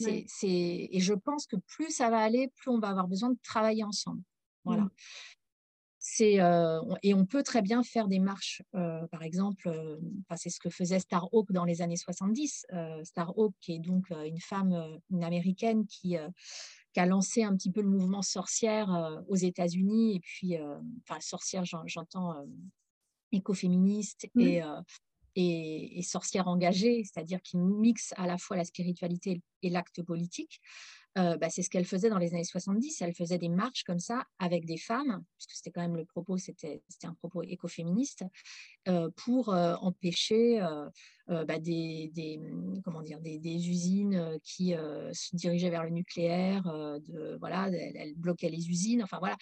Et 0.00 1.00
je 1.00 1.14
pense 1.14 1.46
que 1.46 1.56
plus 1.56 1.90
ça 1.90 2.10
va 2.10 2.18
aller, 2.18 2.52
plus 2.56 2.70
on 2.70 2.78
va 2.78 2.88
avoir 2.88 3.08
besoin 3.08 3.30
de 3.30 3.38
travailler 3.42 3.84
ensemble. 3.84 4.22
Voilà. 4.64 4.88
Euh, 6.20 6.80
et 7.02 7.14
on 7.14 7.26
peut 7.26 7.42
très 7.42 7.62
bien 7.62 7.82
faire 7.82 8.08
des 8.08 8.18
marches. 8.18 8.62
Euh, 8.74 9.06
par 9.08 9.22
exemple, 9.22 9.68
euh, 9.68 9.98
c'est 10.36 10.50
ce 10.50 10.60
que 10.60 10.70
faisait 10.70 10.98
Starhawk 10.98 11.52
dans 11.52 11.64
les 11.64 11.82
années 11.82 11.96
70. 11.96 12.66
Starhawk, 13.02 13.54
qui 13.60 13.74
est 13.74 13.78
donc 13.78 14.10
une 14.10 14.40
femme, 14.40 15.00
une 15.10 15.24
américaine 15.24 15.86
qui, 15.86 16.16
qui, 16.92 17.00
a 17.00 17.06
lancé 17.06 17.42
un 17.42 17.54
petit 17.56 17.70
peu 17.70 17.82
le 17.82 17.88
mouvement 17.88 18.22
sorcière 18.22 19.24
aux 19.28 19.36
États-Unis. 19.36 20.16
Et 20.16 20.20
puis, 20.20 20.56
enfin, 21.02 21.20
sorcière, 21.20 21.64
j'entends 21.64 22.34
écoféministe 23.32 24.28
et, 24.38 24.62
et, 25.34 25.98
et, 25.98 26.02
sorcière 26.02 26.48
engagée, 26.48 27.02
c'est-à-dire 27.04 27.42
qui 27.42 27.58
mixe 27.58 28.14
à 28.16 28.26
la 28.26 28.38
fois 28.38 28.56
la 28.56 28.64
spiritualité 28.64 29.42
et 29.62 29.70
l'acte 29.70 30.02
politique. 30.02 30.60
Euh, 31.18 31.36
bah, 31.38 31.48
c'est 31.48 31.62
ce 31.62 31.70
qu'elle 31.70 31.86
faisait 31.86 32.10
dans 32.10 32.18
les 32.18 32.34
années 32.34 32.44
70. 32.44 33.00
Elle 33.00 33.14
faisait 33.14 33.38
des 33.38 33.48
marches 33.48 33.84
comme 33.84 33.98
ça 33.98 34.24
avec 34.38 34.66
des 34.66 34.76
femmes, 34.76 35.24
puisque 35.38 35.52
c'était 35.52 35.70
quand 35.70 35.80
même 35.80 35.96
le 35.96 36.04
propos, 36.04 36.36
c'était 36.36 36.82
un 37.04 37.14
propos 37.14 37.42
écoféministe, 37.42 38.24
euh, 38.88 39.08
pour 39.16 39.52
euh, 39.52 39.74
empêcher 39.80 40.60
bah, 41.28 41.58
des, 41.58 42.10
des, 42.14 42.40
comment 42.84 43.02
dire, 43.02 43.20
des, 43.20 43.68
usines 43.68 44.38
qui 44.44 44.74
se 45.12 45.34
dirigeaient 45.36 45.70
vers 45.70 45.84
le 45.84 45.90
nucléaire. 45.90 46.62
voilà, 47.40 47.68
elle, 47.70 48.14
bloquait 48.16 48.50
les 48.50 48.68
usines. 48.68 49.02
Enfin 49.02 49.18
voilà, 49.18 49.36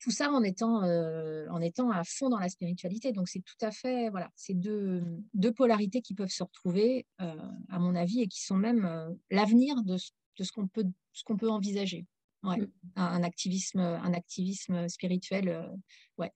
tout 0.00 0.10
ça 0.10 0.30
en 0.30 0.42
étant, 0.42 0.82
en 0.82 1.60
étant 1.60 1.90
à 1.90 2.02
fond 2.04 2.30
dans 2.30 2.38
la 2.38 2.48
spiritualité. 2.48 3.12
Donc 3.12 3.28
c'est 3.28 3.42
tout 3.42 3.64
à 3.64 3.70
fait, 3.70 4.10
voilà, 4.10 4.30
c'est 4.34 4.54
deux, 4.54 5.04
deux, 5.34 5.52
polarités 5.52 6.00
qui 6.00 6.14
peuvent 6.14 6.30
se 6.30 6.42
retrouver, 6.42 7.06
à 7.18 7.78
mon 7.78 7.94
avis, 7.94 8.22
et 8.22 8.26
qui 8.26 8.42
sont 8.42 8.56
même 8.56 9.16
l'avenir 9.30 9.82
de 9.84 9.96
ce 9.96 10.10
de 10.36 10.44
ce 10.44 10.52
qu'on 10.52 10.66
peut, 10.66 10.86
ce 11.12 11.24
qu'on 11.24 11.36
peut 11.36 11.50
envisager. 11.50 12.06
ouais. 12.42 12.58
Mm. 12.58 12.72
Un, 12.96 13.22
activisme, 13.22 13.80
un 13.80 14.12
activisme 14.12 14.88
spirituel, 14.88 15.70
ouais. 16.18 16.32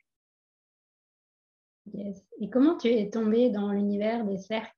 Et 2.41 2.51
comment 2.51 2.77
tu 2.77 2.89
es 2.89 3.09
tombée 3.09 3.51
dans 3.51 3.73
l'univers 3.73 4.25
des 4.25 4.39
cercles? 4.39 4.75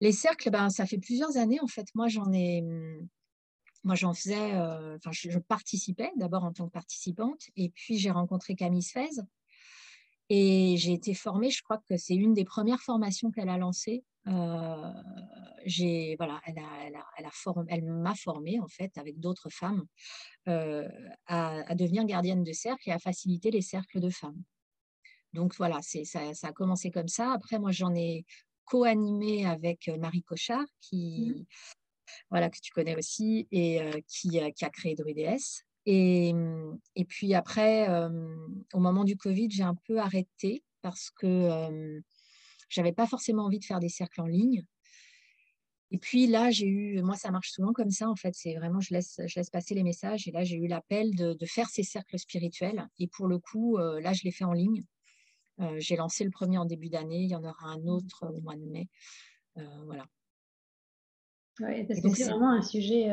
Les 0.00 0.12
cercles, 0.12 0.50
ben, 0.50 0.68
ça 0.70 0.86
fait 0.86 0.98
plusieurs 0.98 1.36
années 1.36 1.60
en 1.60 1.66
fait. 1.66 1.86
Moi, 1.94 2.08
j'en 2.08 2.32
ai, 2.32 2.62
mm, 2.62 3.08
moi, 3.86 3.94
j'en 3.94 4.12
faisais, 4.14 4.52
enfin, 4.52 5.12
je, 5.12 5.38
participais 5.38 6.10
d'abord 6.16 6.44
en 6.44 6.52
tant 6.52 6.66
que 6.66 6.72
participante, 6.72 7.46
et 7.54 7.70
puis 7.70 7.98
j'ai 7.98 8.10
rencontré 8.10 8.56
Camille 8.56 8.82
Sfez, 8.82 9.22
et 10.28 10.76
j'ai 10.76 10.92
été 10.92 11.14
formée, 11.14 11.50
je 11.50 11.62
crois 11.62 11.78
que 11.88 11.96
c'est 11.96 12.16
une 12.16 12.34
des 12.34 12.44
premières 12.44 12.82
formations 12.82 13.30
qu'elle 13.30 13.48
a 13.48 13.58
lancées. 13.58 14.04
Euh, 14.28 14.92
j'ai, 15.64 16.16
voilà, 16.16 16.40
elle, 16.46 16.58
a, 16.58 16.86
elle, 16.86 16.96
a, 16.96 17.04
elle, 17.18 17.26
a 17.26 17.92
m'a 17.92 18.14
formée, 18.14 18.60
en 18.60 18.68
fait, 18.68 18.96
avec 18.98 19.18
d'autres 19.20 19.50
femmes, 19.50 19.84
euh, 20.48 20.88
à, 21.26 21.74
devenir 21.74 22.04
gardienne 22.04 22.44
de 22.44 22.52
cercle 22.52 22.88
et 22.88 22.92
à 22.92 22.98
faciliter 22.98 23.50
les 23.50 23.62
cercles 23.62 24.00
de 24.00 24.10
femmes. 24.10 24.42
Donc 25.32 25.54
voilà, 25.56 25.78
c'est, 25.82 26.04
ça, 26.04 26.34
ça, 26.34 26.48
a 26.48 26.52
commencé 26.52 26.90
comme 26.90 27.08
ça. 27.08 27.32
Après, 27.32 27.58
moi, 27.58 27.72
j'en 27.72 27.94
ai 27.94 28.24
co-animé 28.64 29.46
avec 29.46 29.90
Marie 30.00 30.22
Cochard, 30.22 30.66
qui, 30.80 31.34
mmh. 31.36 31.44
voilà, 32.30 32.50
que 32.50 32.58
tu 32.60 32.72
connais 32.72 32.96
aussi, 32.96 33.46
et 33.50 33.80
euh, 33.80 33.92
qui, 34.08 34.40
qui, 34.54 34.64
a 34.64 34.70
créé 34.70 34.94
Druides. 34.94 35.38
Et, 35.88 36.34
et 36.96 37.04
puis 37.04 37.32
après, 37.34 37.86
au 38.72 38.80
moment 38.80 39.04
du 39.04 39.16
Covid, 39.16 39.48
j'ai 39.50 39.62
un 39.62 39.76
peu 39.86 40.00
arrêté 40.00 40.64
parce 40.82 41.10
que 41.10 42.00
j'avais 42.68 42.92
pas 42.92 43.06
forcément 43.06 43.44
envie 43.44 43.58
de 43.58 43.64
faire 43.64 43.80
des 43.80 43.88
cercles 43.88 44.20
en 44.20 44.26
ligne. 44.26 44.64
Et 45.92 45.98
puis 45.98 46.26
là, 46.26 46.50
j'ai 46.50 46.66
eu, 46.66 47.00
moi, 47.02 47.14
ça 47.14 47.30
marche 47.30 47.50
souvent 47.50 47.72
comme 47.72 47.90
ça, 47.90 48.08
en 48.08 48.16
fait. 48.16 48.34
C'est 48.34 48.54
vraiment, 48.54 48.80
je 48.80 48.92
laisse, 48.92 49.20
je 49.24 49.38
laisse 49.38 49.50
passer 49.50 49.74
les 49.74 49.84
messages. 49.84 50.26
Et 50.26 50.32
là, 50.32 50.42
j'ai 50.42 50.56
eu 50.56 50.66
l'appel 50.66 51.14
de, 51.14 51.34
de, 51.34 51.46
faire 51.46 51.68
ces 51.68 51.84
cercles 51.84 52.18
spirituels. 52.18 52.88
Et 52.98 53.06
pour 53.06 53.28
le 53.28 53.38
coup, 53.38 53.76
là, 53.76 54.12
je 54.12 54.24
l'ai 54.24 54.32
fait 54.32 54.44
en 54.44 54.52
ligne. 54.52 54.82
j'ai 55.76 55.94
lancé 55.94 56.24
le 56.24 56.30
premier 56.30 56.58
en 56.58 56.64
début 56.64 56.88
d'année. 56.88 57.22
Il 57.22 57.30
y 57.30 57.36
en 57.36 57.44
aura 57.44 57.68
un 57.68 57.86
autre 57.86 58.26
au 58.28 58.40
mois 58.40 58.56
de 58.56 58.64
mai. 58.64 58.88
voilà. 59.84 60.06
Oui, 61.60 61.86
parce 61.86 62.00
que 62.00 62.12
c'est 62.12 62.24
vraiment 62.24 62.50
un 62.50 62.62
sujet. 62.62 63.08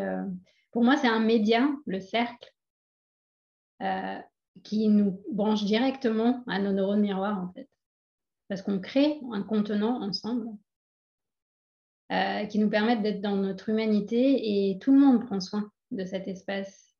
pour 0.71 0.83
moi, 0.83 0.97
c'est 0.97 1.07
un 1.07 1.19
média, 1.19 1.69
le 1.85 1.99
cercle. 1.99 2.53
Euh, 3.83 4.19
qui 4.63 4.87
nous 4.87 5.19
branche 5.31 5.65
directement 5.65 6.43
à 6.47 6.59
nos 6.59 6.71
neurones 6.71 7.01
miroirs, 7.01 7.39
en 7.39 7.51
fait. 7.53 7.67
Parce 8.53 8.61
qu'on 8.61 8.77
crée 8.77 9.19
un 9.31 9.41
contenant 9.41 9.99
ensemble 10.03 10.47
euh, 12.11 12.45
qui 12.45 12.59
nous 12.59 12.69
permettent 12.69 13.01
d'être 13.01 13.19
dans 13.19 13.35
notre 13.35 13.69
humanité 13.69 14.69
et 14.69 14.77
tout 14.77 14.93
le 14.93 14.99
monde 14.99 15.25
prend 15.25 15.39
soin 15.39 15.71
de 15.89 16.05
cet 16.05 16.27
espace. 16.27 16.93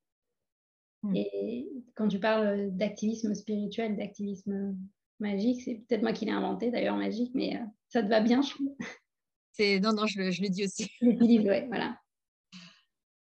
Hmm. 1.04 1.16
Et 1.16 1.70
quand 1.94 2.08
tu 2.08 2.18
parles 2.18 2.72
d'activisme 2.72 3.36
spirituel, 3.36 3.96
d'activisme 3.96 4.76
magique, 5.20 5.62
c'est 5.62 5.76
peut-être 5.76 6.02
moi 6.02 6.12
qui 6.12 6.26
l'ai 6.26 6.32
inventé 6.32 6.72
d'ailleurs 6.72 6.98
magique, 6.98 7.34
mais 7.36 7.56
euh, 7.56 7.66
ça 7.88 8.02
te 8.02 8.08
va 8.08 8.20
bien, 8.20 8.42
je 8.42 8.50
trouve. 8.50 8.76
C'est... 9.52 9.80
Non, 9.80 9.94
non, 9.94 10.08
je 10.08 10.24
le, 10.24 10.32
je 10.32 10.42
le 10.42 10.50
dis 10.50 10.64
aussi. 10.64 10.90
L'utilise, 11.02 11.48
oui, 11.48 11.68
voilà. 11.68 12.00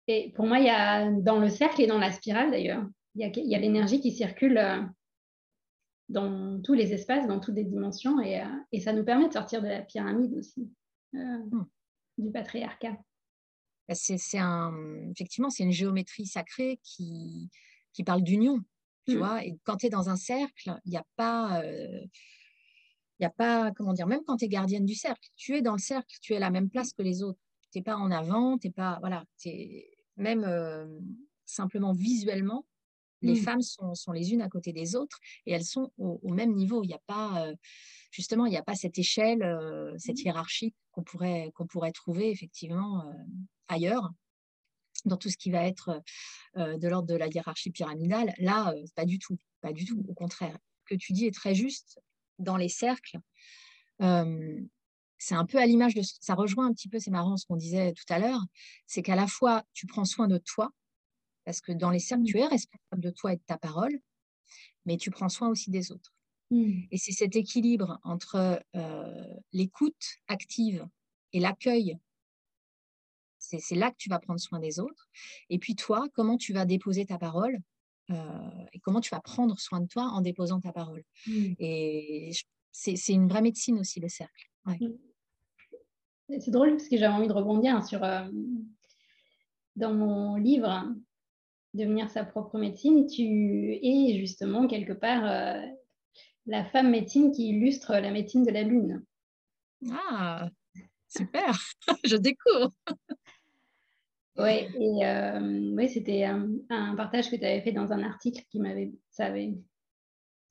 Et 0.06 0.30
pour 0.36 0.46
moi, 0.46 0.60
il 0.60 0.66
y 0.66 0.70
a 0.70 1.10
dans 1.10 1.40
le 1.40 1.48
cercle 1.48 1.82
et 1.82 1.88
dans 1.88 1.98
la 1.98 2.12
spirale 2.12 2.52
d'ailleurs, 2.52 2.86
il 3.16 3.28
y 3.34 3.54
a, 3.56 3.58
l'énergie 3.58 4.00
qui 4.00 4.12
circule 4.12 4.58
euh, 4.58 4.82
dans 6.14 6.62
tous 6.62 6.72
les 6.72 6.94
espaces, 6.94 7.26
dans 7.26 7.40
toutes 7.40 7.56
les 7.56 7.64
dimensions, 7.64 8.20
et, 8.20 8.40
euh, 8.40 8.46
et, 8.72 8.80
ça 8.80 8.92
nous 8.92 9.04
permet 9.04 9.28
de 9.28 9.32
sortir 9.32 9.60
de 9.60 9.68
la 9.68 9.82
pyramide 9.82 10.32
aussi, 10.34 10.70
euh, 11.14 11.18
hmm. 11.18 11.66
du 12.18 12.30
patriarcat. 12.30 12.96
Bah, 13.88 13.94
c'est 13.94 14.38
un, 14.38 14.72
effectivement, 15.10 15.50
c'est 15.50 15.64
une 15.64 15.72
géométrie 15.72 16.26
sacrée 16.26 16.80
qui, 16.82 17.50
qui 17.92 18.04
parle 18.04 18.22
d'union, 18.22 18.60
tu 19.06 19.16
hmm. 19.16 19.18
vois. 19.18 19.44
Et 19.44 19.58
quand 19.64 19.76
tu 19.76 19.86
es 19.86 19.90
dans 19.90 20.08
un 20.08 20.16
cercle, 20.16 20.74
il 20.86 20.90
n'y 20.90 20.96
a 20.96 21.04
pas, 21.16 21.62
il 21.64 23.22
y 23.22 23.26
a 23.26 23.30
pas, 23.30 23.72
comment 23.72 23.92
dire, 23.92 24.06
même 24.06 24.22
quand 24.26 24.36
tu 24.36 24.44
es 24.46 24.48
gardienne 24.48 24.86
du 24.86 24.94
cercle, 24.94 25.28
tu 25.36 25.56
es 25.56 25.62
dans 25.62 25.74
le 25.74 25.78
cercle, 25.78 26.16
tu 26.22 26.32
es 26.32 26.36
à 26.36 26.40
la 26.40 26.50
même 26.50 26.70
place 26.70 26.92
que 26.92 27.02
les 27.02 27.22
autres. 27.22 27.40
Tu 27.72 27.78
n'es 27.78 27.82
pas 27.82 27.96
en 27.96 28.12
avant, 28.12 28.56
tu 28.56 28.70
pas, 28.70 28.98
voilà, 29.00 29.24
es, 29.44 29.90
même 30.16 30.46
simplement 31.44 31.92
visuellement, 31.92 32.64
les 33.24 33.40
mmh. 33.40 33.44
femmes 33.44 33.62
sont, 33.62 34.12
les 34.12 34.32
unes 34.32 34.42
à 34.42 34.48
côté 34.48 34.72
des 34.72 34.96
autres 34.96 35.18
et 35.46 35.52
elles 35.52 35.64
sont 35.64 35.92
au, 35.98 36.32
même 36.32 36.54
niveau. 36.54 36.82
Il 36.82 36.88
n'y 36.88 36.94
a 36.94 37.02
pas, 37.06 37.46
euh, 37.46 37.54
justement, 38.10 38.46
il 38.46 38.50
n'y 38.50 38.56
a 38.56 38.62
pas 38.62 38.74
cette 38.74 38.98
échelle, 38.98 39.42
euh, 39.42 39.94
cette 39.98 40.18
mmh. 40.18 40.26
hiérarchie 40.26 40.74
qu'on 40.92 41.02
pourrait, 41.02 41.50
qu'on 41.54 41.66
pourrait 41.66 41.92
trouver 41.92 42.30
effectivement 42.30 43.06
euh, 43.06 43.12
ailleurs 43.68 44.10
dans 45.04 45.16
tout 45.16 45.28
ce 45.28 45.36
qui 45.36 45.50
va 45.50 45.66
être 45.66 46.02
de 46.56 46.88
l'ordre 46.88 47.08
de 47.08 47.16
la 47.16 47.26
hiérarchie 47.26 47.70
pyramidale. 47.70 48.32
Là, 48.38 48.72
pas 48.94 49.04
du 49.04 49.18
tout, 49.18 49.36
pas 49.60 49.72
du 49.72 49.84
tout. 49.84 50.02
Au 50.08 50.14
contraire, 50.14 50.56
ce 50.80 50.94
que 50.94 50.98
tu 50.98 51.12
dis 51.12 51.26
est 51.26 51.34
très 51.34 51.54
juste. 51.54 52.00
Dans 52.38 52.56
les 52.56 52.70
cercles, 52.70 53.18
c'est 53.98 55.34
un 55.34 55.44
peu 55.44 55.58
à 55.58 55.66
l'image 55.66 55.94
de 55.94 56.02
ça 56.02 56.34
rejoint 56.34 56.66
un 56.66 56.72
petit 56.72 56.88
peu, 56.88 56.98
c'est 56.98 57.10
marrant 57.10 57.36
ce 57.36 57.44
qu'on 57.44 57.56
disait 57.56 57.92
tout 57.92 58.04
à 58.08 58.18
l'heure, 58.18 58.40
c'est 58.86 59.02
qu'à 59.02 59.16
la 59.16 59.26
fois 59.26 59.62
tu 59.74 59.86
prends 59.86 60.04
soin 60.04 60.26
de 60.26 60.38
toi, 60.38 60.70
parce 61.44 61.60
que 61.60 61.72
dans 61.72 61.90
les 61.90 61.98
cercles, 61.98 62.22
mmh. 62.22 62.26
tu 62.26 62.38
es 62.38 62.46
responsable 62.46 63.02
de 63.02 63.10
toi 63.10 63.32
et 63.32 63.36
de 63.36 63.42
ta 63.46 63.58
parole, 63.58 63.98
mais 64.86 64.96
tu 64.96 65.10
prends 65.10 65.28
soin 65.28 65.48
aussi 65.48 65.70
des 65.70 65.92
autres. 65.92 66.14
Mmh. 66.50 66.82
Et 66.90 66.98
c'est 66.98 67.12
cet 67.12 67.36
équilibre 67.36 67.98
entre 68.02 68.62
euh, 68.76 69.34
l'écoute 69.52 70.18
active 70.28 70.86
et 71.32 71.40
l'accueil. 71.40 71.98
C'est 73.38 73.74
là 73.74 73.90
que 73.90 73.96
tu 73.98 74.08
vas 74.08 74.18
prendre 74.18 74.40
soin 74.40 74.58
des 74.58 74.80
autres. 74.80 75.06
Et 75.50 75.58
puis 75.58 75.76
toi, 75.76 76.08
comment 76.14 76.38
tu 76.38 76.54
vas 76.54 76.64
déposer 76.64 77.04
ta 77.04 77.18
parole 77.18 77.58
euh, 78.10 78.64
et 78.72 78.80
comment 78.80 79.00
tu 79.00 79.10
vas 79.10 79.20
prendre 79.20 79.58
soin 79.58 79.80
de 79.80 79.86
toi 79.86 80.04
en 80.04 80.22
déposant 80.22 80.60
ta 80.60 80.72
parole. 80.72 81.04
Mmh. 81.26 81.54
Et 81.58 82.32
c'est 82.72 83.12
une 83.12 83.28
vraie 83.28 83.42
médecine 83.42 83.78
aussi, 83.78 84.00
le 84.00 84.08
cercle. 84.08 84.50
C'est 86.28 86.50
drôle 86.50 86.70
parce 86.70 86.88
que 86.88 86.96
j'avais 86.96 87.14
envie 87.14 87.28
de 87.28 87.32
rebondir 87.32 87.84
sur, 87.84 88.02
euh, 88.02 88.26
dans 89.76 89.92
mon 89.92 90.36
livre, 90.36 90.94
devenir 91.74 92.08
sa 92.10 92.24
propre 92.24 92.58
médecine, 92.58 93.06
tu 93.06 93.78
es 93.82 94.16
justement 94.18 94.66
quelque 94.66 94.92
part 94.92 95.24
euh, 95.24 95.60
la 96.46 96.64
femme 96.64 96.90
médecine 96.90 97.32
qui 97.32 97.48
illustre 97.48 97.92
la 97.92 98.10
médecine 98.10 98.44
de 98.44 98.50
la 98.50 98.62
Lune. 98.62 99.04
Ah, 99.90 100.48
super, 101.08 101.58
je 102.04 102.16
découvre. 102.16 102.72
ouais, 104.38 104.68
et 104.78 105.06
euh, 105.06 105.88
c'était 105.88 106.24
un, 106.24 106.94
partage 106.96 107.30
que 107.30 107.36
tu 107.36 107.44
avais 107.44 107.60
fait 107.60 107.72
dans 107.72 107.92
un 107.92 108.02
article 108.02 108.44
qui 108.50 108.60
m'avait, 108.60 108.92
ça 109.10 109.26
avait, 109.26 109.54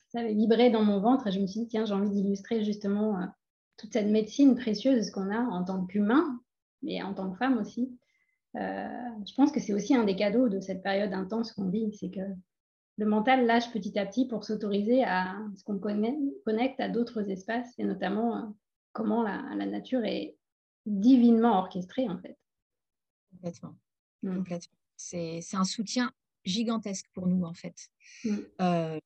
ça 0.10 0.20
avait 0.20 0.34
vibré 0.34 0.70
dans 0.70 0.84
mon 0.84 1.00
ventre 1.00 1.28
et 1.28 1.32
je 1.32 1.40
me 1.40 1.48
suis 1.48 1.62
dit, 1.62 1.68
tiens, 1.68 1.86
j'ai 1.86 1.94
envie 1.94 2.12
d'illustrer 2.12 2.64
justement 2.64 3.20
euh, 3.20 3.26
toute 3.78 3.94
cette 3.94 4.08
médecine 4.08 4.56
précieuse 4.56 5.10
qu'on 5.10 5.32
a 5.32 5.40
en 5.40 5.64
tant 5.64 5.86
qu'humain, 5.86 6.40
mais 6.82 7.02
en 7.02 7.14
tant 7.14 7.32
que 7.32 7.38
femme 7.38 7.58
aussi. 7.58 7.98
Euh, 8.56 9.10
je 9.26 9.34
pense 9.34 9.52
que 9.52 9.60
c'est 9.60 9.74
aussi 9.74 9.96
un 9.96 10.04
des 10.04 10.16
cadeaux 10.16 10.50
de 10.50 10.60
cette 10.60 10.84
période 10.84 11.14
intense 11.14 11.52
qu'on 11.52 11.70
vit, 11.70 11.92
c'est 11.94 12.12
que 12.12 12.22
le 12.98 13.06
mental 13.06 13.46
lâche 13.46 13.72
petit 13.72 13.98
à 13.98 14.06
petit 14.06 14.28
pour 14.28 14.44
s'autoriser 14.44 15.04
à 15.04 15.36
ce 15.56 15.64
qu'on 15.64 15.80
connecte 15.80 16.80
à 16.80 16.90
d'autres 16.90 17.30
espaces 17.30 17.74
et 17.80 17.84
notamment 17.84 18.38
euh, 18.38 18.42
comment 18.92 19.24
la, 19.24 19.42
nature 19.66 20.06
est 20.06 20.36
divinement 20.86 21.58
orchestrée 21.58 22.08
en 22.08 22.20
fait. 22.20 22.38
Complètement. 23.32 23.76
Mm. 24.22 24.44
C'est, 24.96 25.42
un 25.54 25.64
soutien 25.64 26.12
gigantesque 26.46 27.08
pour 27.14 27.26
nous 27.28 27.44
en 27.46 27.54
fait. 27.54 27.90
Mm. 28.24 28.36
Euh, 28.62 29.00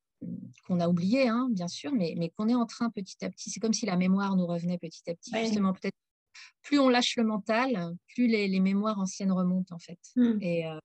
qu'on 0.65 0.79
a 0.79 0.89
oublié, 0.89 1.27
hein, 1.27 1.47
bien 1.51 1.67
sûr, 1.67 1.93
mais, 1.93 2.15
mais 2.17 2.29
qu'on 2.29 2.49
est 2.49 2.55
en 2.55 2.65
train 2.65 2.89
petit 2.89 3.23
à 3.23 3.29
petit. 3.29 3.49
C'est 3.49 3.59
comme 3.59 3.73
si 3.73 3.85
la 3.85 3.95
mémoire 3.95 4.35
nous 4.35 4.47
revenait 4.47 4.79
petit 4.79 5.07
à 5.09 5.15
petit. 5.15 5.31
Justement, 5.31 5.73
peut-être 5.73 5.95
plus 6.61 6.79
on 6.79 6.89
lâche 6.89 7.15
le 7.17 7.23
mental, 7.23 7.95
plus 8.13 8.27
les, 8.27 8.59
mémoires 8.59 8.99
anciennes 8.99 9.31
remontent 9.31 9.73
en 9.73 9.79
fait. 9.79 9.99
Hmm. 10.15 10.39
Euh, 10.41 10.79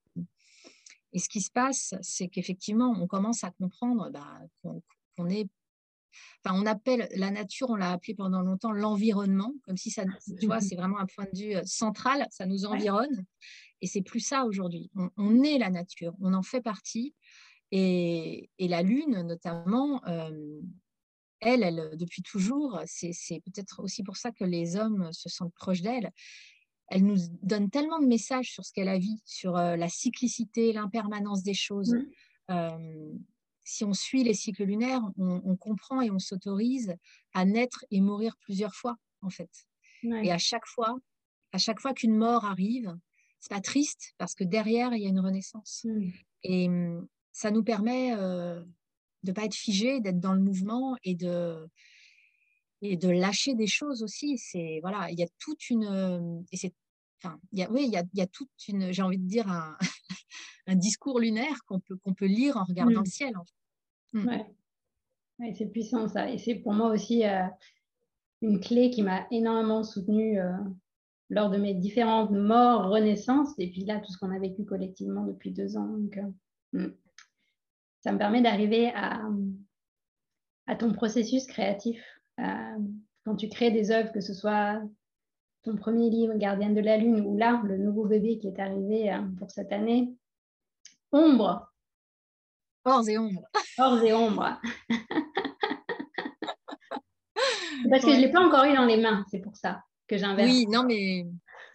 et, 1.11 1.19
ce 1.19 1.29
qui 1.29 1.41
se 1.41 1.51
passe, 1.51 1.93
c'est 2.01 2.27
qu'effectivement, 2.27 2.95
on 2.99 3.07
commence 3.07 3.43
à 3.43 3.51
comprendre 3.51 4.09
bah, 4.11 4.39
qu'on 4.63 5.29
est 5.29 5.47
Enfin, 6.45 6.59
on 6.61 6.65
appelle 6.65 7.07
la 7.15 7.31
nature, 7.31 7.69
on 7.69 7.75
l'a 7.75 7.91
appelé 7.91 8.13
pendant 8.15 8.41
longtemps 8.41 8.71
l'environnement, 8.71 9.53
comme 9.63 9.77
si 9.77 9.91
ça, 9.91 10.03
tu 10.39 10.45
vois, 10.45 10.59
c'est 10.61 10.75
vraiment 10.75 10.99
un 10.99 11.05
point 11.05 11.25
de 11.31 11.37
vue 11.37 11.55
euh, 11.55 11.63
central, 11.65 12.27
ça 12.31 12.45
nous 12.45 12.65
environne. 12.65 13.25
Et 13.81 13.87
c'est 13.87 14.01
plus 14.01 14.19
ça 14.19 14.45
aujourd'hui. 14.45 14.89
On, 15.17 15.43
est 15.43 15.57
la 15.57 15.69
nature, 15.69 16.13
on 16.21 16.33
en 16.33 16.43
fait 16.43 16.61
partie. 16.61 17.15
Et, 17.71 18.49
la 18.59 18.81
lune, 18.81 19.23
notamment, 19.23 20.05
euh, 20.07 20.61
elle, 21.45 21.63
elle, 21.63 21.79
euh, 21.79 21.95
depuis 21.95 22.21
toujours, 22.21 22.79
c'est 22.85 23.41
peut-être 23.45 23.81
aussi 23.81 24.03
pour 24.03 24.17
ça 24.17 24.31
que 24.31 24.43
les 24.43 24.75
hommes 24.75 25.11
se 25.11 25.29
sentent 25.29 25.53
proches 25.53 25.81
d'elle. 25.81 26.11
Elle 26.89 27.05
nous 27.05 27.17
donne 27.41 27.69
tellement 27.69 27.99
de 27.99 28.05
messages 28.05 28.51
sur 28.51 28.65
ce 28.65 28.71
qu'elle 28.73 28.89
a 28.89 28.99
vu, 28.99 29.17
sur 29.25 29.57
euh, 29.57 29.75
la 29.75 29.89
cyclicité, 29.89 30.73
l'impermanence 30.73 31.43
des 31.43 31.53
choses. 31.53 31.95
Euh, 32.51 33.11
si 33.63 33.85
on 33.85 33.93
suit 33.93 34.23
les 34.23 34.33
cycles 34.33 34.65
lunaires, 34.65 35.01
on, 35.17 35.55
comprend 35.55 36.01
et 36.01 36.11
on 36.11 36.19
s'autorise 36.19 36.93
à 37.33 37.45
naître 37.45 37.85
et 37.91 38.01
mourir 38.01 38.35
plusieurs 38.41 38.75
fois, 38.75 38.97
en 39.21 39.29
fait. 39.29 39.49
Et 40.03 40.31
à 40.33 40.37
chaque 40.37 40.65
fois, 40.65 40.97
à 41.53 41.57
chaque 41.57 41.79
fois 41.79 41.93
qu'une 41.93 42.17
mort 42.17 42.43
arrive, 42.43 42.93
c'est 43.39 43.49
pas 43.49 43.61
triste 43.61 44.13
parce 44.17 44.35
que 44.35 44.43
derrière, 44.43 44.93
il 44.93 45.01
y 45.01 45.05
a 45.05 45.09
une 45.09 45.21
renaissance. 45.21 45.85
Mmh. 45.85 46.09
Et 46.43 46.67
mmh, 46.67 47.07
ça 47.31 47.51
nous 47.51 47.63
permet 47.63 48.13
euh, 48.17 48.63
de 49.23 49.31
pas 49.31 49.45
être 49.45 49.55
figé, 49.55 49.99
d'être 50.01 50.19
dans 50.19 50.33
le 50.33 50.41
mouvement 50.41 50.95
et 51.03 51.15
de 51.15 51.67
et 52.81 52.97
de 52.97 53.09
lâcher 53.09 53.55
des 53.55 53.67
choses 53.67 54.03
aussi. 54.03 54.37
C'est 54.37 54.79
voilà, 54.81 55.09
il 55.11 55.19
y 55.19 55.23
a 55.23 55.27
toute 55.39 55.69
une 55.69 56.43
et 56.51 56.57
c'est 56.57 56.73
enfin, 57.23 57.39
il 57.51 57.59
y 57.59 57.63
a, 57.63 57.71
oui, 57.71 57.85
il 57.85 57.93
y 57.93 57.97
a, 57.97 58.03
il 58.13 58.19
y 58.19 58.21
a 58.21 58.27
toute 58.27 58.49
une, 58.67 58.91
j'ai 58.91 59.01
envie 59.01 59.17
de 59.17 59.27
dire 59.27 59.49
un, 59.49 59.77
un 60.67 60.75
discours 60.75 61.19
lunaire 61.19 61.63
qu'on 61.65 61.79
peut 61.79 61.95
qu'on 61.97 62.13
peut 62.13 62.25
lire 62.25 62.57
en 62.57 62.63
regardant 62.65 62.99
Mmh. 62.99 63.03
le 63.03 63.09
ciel. 63.09 63.37
En 63.37 63.45
fait. 63.45 64.19
Mmh. 64.19 64.27
Ouais. 64.27 64.45
Ouais, 65.39 65.53
c'est 65.57 65.65
puissant 65.65 66.07
ça. 66.07 66.29
Et 66.29 66.37
c'est 66.37 66.55
pour 66.55 66.73
moi 66.73 66.91
aussi 66.91 67.25
euh, 67.25 67.45
une 68.41 68.59
clé 68.59 68.91
qui 68.91 69.01
m'a 69.01 69.25
énormément 69.31 69.83
soutenue 69.83 70.39
euh, 70.39 70.51
lors 71.29 71.49
de 71.49 71.57
mes 71.57 71.73
différentes 71.73 72.31
morts, 72.31 72.89
renaissances, 72.89 73.57
et 73.57 73.69
puis 73.69 73.83
là, 73.85 73.99
tout 73.99 74.11
ce 74.11 74.17
qu'on 74.17 74.31
a 74.31 74.39
vécu 74.39 74.63
collectivement 74.63 75.25
depuis 75.25 75.51
deux 75.51 75.75
ans. 75.75 75.87
Donc, 75.87 76.17
euh, 76.17 76.87
mm. 76.87 76.93
Ça 78.03 78.11
me 78.11 78.17
permet 78.17 78.41
d'arriver 78.41 78.91
à, 78.95 79.21
à 80.67 80.75
ton 80.75 80.91
processus 80.91 81.45
créatif. 81.47 82.03
Euh, 82.39 82.77
quand 83.25 83.35
tu 83.35 83.47
crées 83.47 83.71
des 83.71 83.91
œuvres, 83.91 84.11
que 84.11 84.19
ce 84.19 84.33
soit 84.33 84.81
ton 85.63 85.77
premier 85.77 86.09
livre, 86.09 86.33
Gardienne 86.35 86.75
de 86.75 86.81
la 86.81 86.97
Lune, 86.97 87.21
ou 87.21 87.37
là, 87.37 87.61
le 87.63 87.77
nouveau 87.77 88.05
bébé 88.05 88.37
qui 88.39 88.47
est 88.47 88.59
arrivé 88.59 89.13
euh, 89.13 89.21
pour 89.39 89.51
cette 89.51 89.71
année, 89.71 90.13
Ombre, 91.13 91.71
Ors 92.85 93.07
et 93.07 93.17
ombres. 93.17 93.47
Ors 93.77 94.03
et 94.03 94.13
Ombre. 94.13 94.59
Parce 97.89 98.03
que 98.03 98.11
je 98.11 98.17
ne 98.17 98.21
l'ai 98.21 98.31
pas 98.31 98.45
encore 98.45 98.65
eu 98.65 98.75
dans 98.75 98.85
les 98.85 98.97
mains, 98.97 99.23
c'est 99.31 99.39
pour 99.39 99.55
ça 99.55 99.81
que 100.07 100.17
j'inverse. 100.17 100.49
Oui, 100.49 100.65
non, 100.67 100.83
mais 100.83 101.25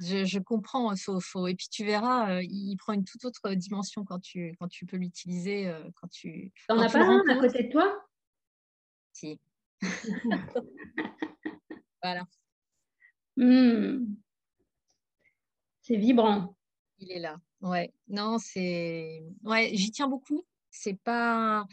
je, 0.01 0.25
je 0.25 0.39
comprends. 0.39 0.95
Faut, 0.97 1.21
faut... 1.21 1.47
Et 1.47 1.55
puis 1.55 1.69
tu 1.71 1.85
verras, 1.85 2.37
euh, 2.37 2.43
il 2.43 2.77
prend 2.77 2.93
une 2.93 3.05
toute 3.05 3.25
autre 3.25 3.53
dimension 3.55 4.05
quand 4.05 4.19
tu, 4.21 4.55
quand 4.59 4.69
tu 4.69 4.87
peux 4.87 4.97
l'utiliser. 4.97 5.69
euh, 5.69 5.89
quand 5.97 6.09
tu 6.09 6.53
T'en 6.69 6.79
as 6.79 6.89
pas 6.91 7.05
un 7.05 7.27
à 7.29 7.37
côté 7.37 7.65
de 7.65 7.71
toi? 7.71 8.05
Si. 9.13 9.41
voilà, 12.03 12.25
Hmm. 13.37 14.05
C'est 15.83 15.97
vibrant. 15.97 16.57
il 16.99 17.13
est 17.13 17.21
là. 17.21 17.37
Ouais, 17.61 17.93
non, 18.09 18.39
c'est. 18.39 19.23
Ouais, 19.45 19.71
j'y 19.75 19.91
tiens 19.93 20.09
beaucoup. 20.09 20.45
C'est 20.71 20.99
pas. 21.01 21.67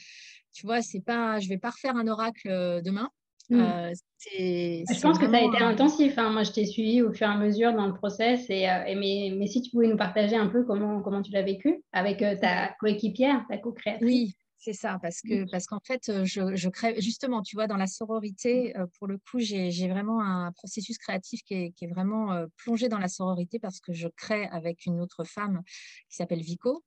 Tu 0.54 0.66
vois, 0.66 0.82
c'est 0.84 1.02
pas. 1.02 1.40
Je 1.40 1.50
vais 1.50 1.58
pas 1.58 1.72
refaire 1.72 1.96
un 1.96 2.08
oracle 2.08 2.50
euh, 2.50 2.82
demain. 2.82 3.10
Hmm. 3.50 3.62
Euh, 3.62 3.92
c'est. 4.18 4.84
Je 4.92 5.02
pense 5.02 5.20
que 5.20 5.30
ça 5.30 5.38
a 5.38 5.42
été 5.42 5.62
intensif. 5.62 6.18
hein. 6.18 6.32
Moi, 6.32 6.44
je 6.44 6.52
t'ai 6.52 6.66
suivi 6.66 7.02
au 7.02 7.12
fur 7.14 7.28
et 7.28 7.32
à 7.32 7.38
mesure 7.38 7.74
dans 7.74 7.88
le 7.88 7.94
process. 7.94 8.50
Et, 8.50 8.70
euh, 8.70 8.86
et 8.86 8.96
mais, 8.96 9.34
mais 9.38 9.48
si 9.48 9.62
tu 9.62 9.72
pouvais 9.72 9.88
nous 9.88 9.98
partager 9.98 10.36
un 10.36 10.48
peu 10.48 10.64
comment, 10.64 11.02
comment 11.02 11.22
tu 11.22 11.32
l'as 11.32 11.44
vécu 11.44 11.84
avec 11.92 12.22
euh, 12.22 12.36
ta 12.36 12.74
coéquipière, 12.80 13.46
ta 13.48 13.58
co-créatrice. 13.58 14.08
Oui, 14.08 14.36
c'est 14.58 14.74
ça, 14.74 14.98
parce 15.02 15.22
que 15.22 15.50
parce 15.52 15.68
qu'en 15.68 15.80
fait, 15.80 16.26
je, 16.26 16.56
je 16.56 16.70
crée 16.70 17.00
justement, 17.00 17.44
tu 17.44 17.56
vois, 17.56 17.68
dans 17.68 17.78
la 17.78 17.88
sororité, 17.88 18.76
euh, 18.78 18.88
pour 18.98 19.08
le 19.08 19.20
coup, 19.20 19.40
j'ai 19.40 19.88
vraiment 19.88 20.22
un 20.22 20.52
processus 20.54 20.98
créatif 20.98 21.42
qui 21.44 21.54
est, 21.54 21.72
qui 21.72 21.86
est 21.86 21.90
vraiment 21.90 22.46
plongé 22.58 22.90
dans 22.90 23.00
la 23.00 23.08
sororité 23.08 23.60
parce 23.60 23.80
que 23.80 23.94
je 23.94 24.08
crée 24.08 24.48
avec 24.48 24.88
une 24.88 25.00
autre 25.00 25.24
femme 25.24 25.62
qui 26.10 26.16
s'appelle 26.16 26.42
Vico, 26.42 26.84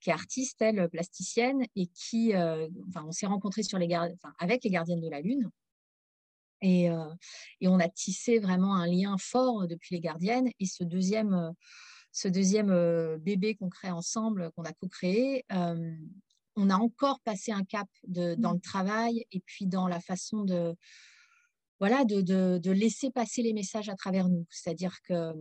qui 0.00 0.10
est 0.10 0.12
artiste, 0.14 0.62
elle, 0.62 0.88
plasticienne, 0.88 1.62
et 1.76 1.86
qui, 1.88 2.34
euh, 2.34 2.68
enfin, 2.88 3.04
on 3.06 3.12
s'est 3.12 3.26
rencontrés 3.26 3.62
sur 3.62 3.78
les 3.78 3.94
enfin, 3.94 4.32
avec 4.38 4.64
les 4.64 4.70
gardiennes 4.70 5.00
de 5.02 5.10
la 5.10 5.20
Lune. 5.20 5.50
Et, 6.60 6.90
euh, 6.90 7.08
et 7.60 7.68
on 7.68 7.78
a 7.78 7.88
tissé 7.88 8.38
vraiment 8.38 8.74
un 8.74 8.86
lien 8.86 9.16
fort 9.18 9.66
depuis 9.66 9.94
les 9.94 10.00
gardiennes. 10.00 10.50
Et 10.60 10.66
ce 10.66 10.84
deuxième, 10.84 11.34
euh, 11.34 11.50
ce 12.12 12.28
deuxième 12.28 12.70
euh, 12.70 13.18
bébé 13.18 13.54
qu'on 13.54 13.68
crée 13.68 13.90
ensemble, 13.90 14.50
qu'on 14.52 14.64
a 14.64 14.72
co-créé, 14.72 15.44
euh, 15.52 15.94
on 16.56 16.70
a 16.70 16.76
encore 16.76 17.20
passé 17.20 17.52
un 17.52 17.64
cap 17.64 17.88
de, 18.06 18.34
dans 18.34 18.52
le 18.52 18.60
travail 18.60 19.24
et 19.30 19.40
puis 19.40 19.66
dans 19.66 19.86
la 19.86 20.00
façon 20.00 20.42
de, 20.42 20.74
voilà, 21.78 22.04
de, 22.04 22.20
de, 22.20 22.58
de 22.58 22.70
laisser 22.72 23.10
passer 23.10 23.42
les 23.42 23.52
messages 23.52 23.88
à 23.88 23.94
travers 23.94 24.28
nous. 24.28 24.44
C'est-à-dire 24.50 25.00
que 25.02 25.32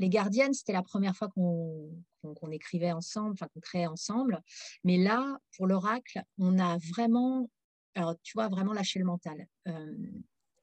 les 0.00 0.08
gardiennes, 0.08 0.54
c'était 0.54 0.72
la 0.72 0.82
première 0.82 1.16
fois 1.16 1.28
qu'on 1.28 1.90
qu'on 2.34 2.50
écrivait 2.50 2.92
ensemble, 2.92 3.32
enfin 3.32 3.48
qu'on 3.54 3.60
créait 3.60 3.86
ensemble. 3.86 4.42
Mais 4.84 4.96
là, 4.96 5.38
pour 5.56 5.66
l'oracle, 5.66 6.22
on 6.38 6.58
a 6.58 6.76
vraiment, 6.92 7.48
alors 7.94 8.14
tu 8.22 8.32
vois, 8.34 8.48
vraiment 8.48 8.72
lâché 8.72 8.98
le 8.98 9.04
mental. 9.04 9.46
Euh, 9.68 9.96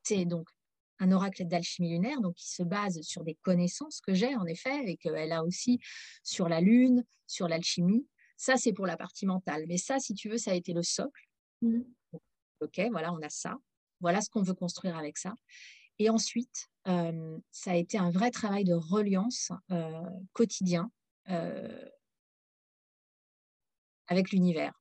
c'est 0.05 0.25
donc 0.25 0.47
un 0.99 1.11
oracle 1.11 1.45
d'alchimie 1.45 1.89
lunaire, 1.89 2.21
donc 2.21 2.35
qui 2.35 2.49
se 2.49 2.63
base 2.63 3.01
sur 3.01 3.23
des 3.23 3.35
connaissances 3.41 3.99
que 4.01 4.13
j'ai 4.13 4.35
en 4.35 4.45
effet, 4.45 4.85
et 4.85 4.97
qu'elle 4.97 5.31
a 5.31 5.43
aussi 5.43 5.79
sur 6.23 6.47
la 6.47 6.61
lune, 6.61 7.03
sur 7.27 7.47
l'alchimie. 7.47 8.07
Ça, 8.37 8.57
c'est 8.57 8.73
pour 8.73 8.85
la 8.85 8.97
partie 8.97 9.25
mentale. 9.25 9.65
Mais 9.67 9.77
ça, 9.77 9.99
si 9.99 10.13
tu 10.13 10.29
veux, 10.29 10.37
ça 10.37 10.51
a 10.51 10.53
été 10.53 10.73
le 10.73 10.83
socle. 10.83 11.27
Hmm. 11.61 11.81
OK, 12.61 12.81
voilà, 12.91 13.13
on 13.13 13.21
a 13.21 13.29
ça. 13.29 13.57
Voilà 13.99 14.21
ce 14.21 14.29
qu'on 14.29 14.43
veut 14.43 14.53
construire 14.53 14.97
avec 14.97 15.17
ça. 15.17 15.33
Et 15.99 16.09
ensuite, 16.09 16.67
euh, 16.87 17.37
ça 17.51 17.71
a 17.71 17.75
été 17.75 17.97
un 17.97 18.11
vrai 18.11 18.31
travail 18.31 18.63
de 18.63 18.73
reliance 18.73 19.51
euh, 19.71 20.01
quotidien 20.33 20.91
euh, 21.29 21.89
avec 24.07 24.31
l'univers. 24.31 24.73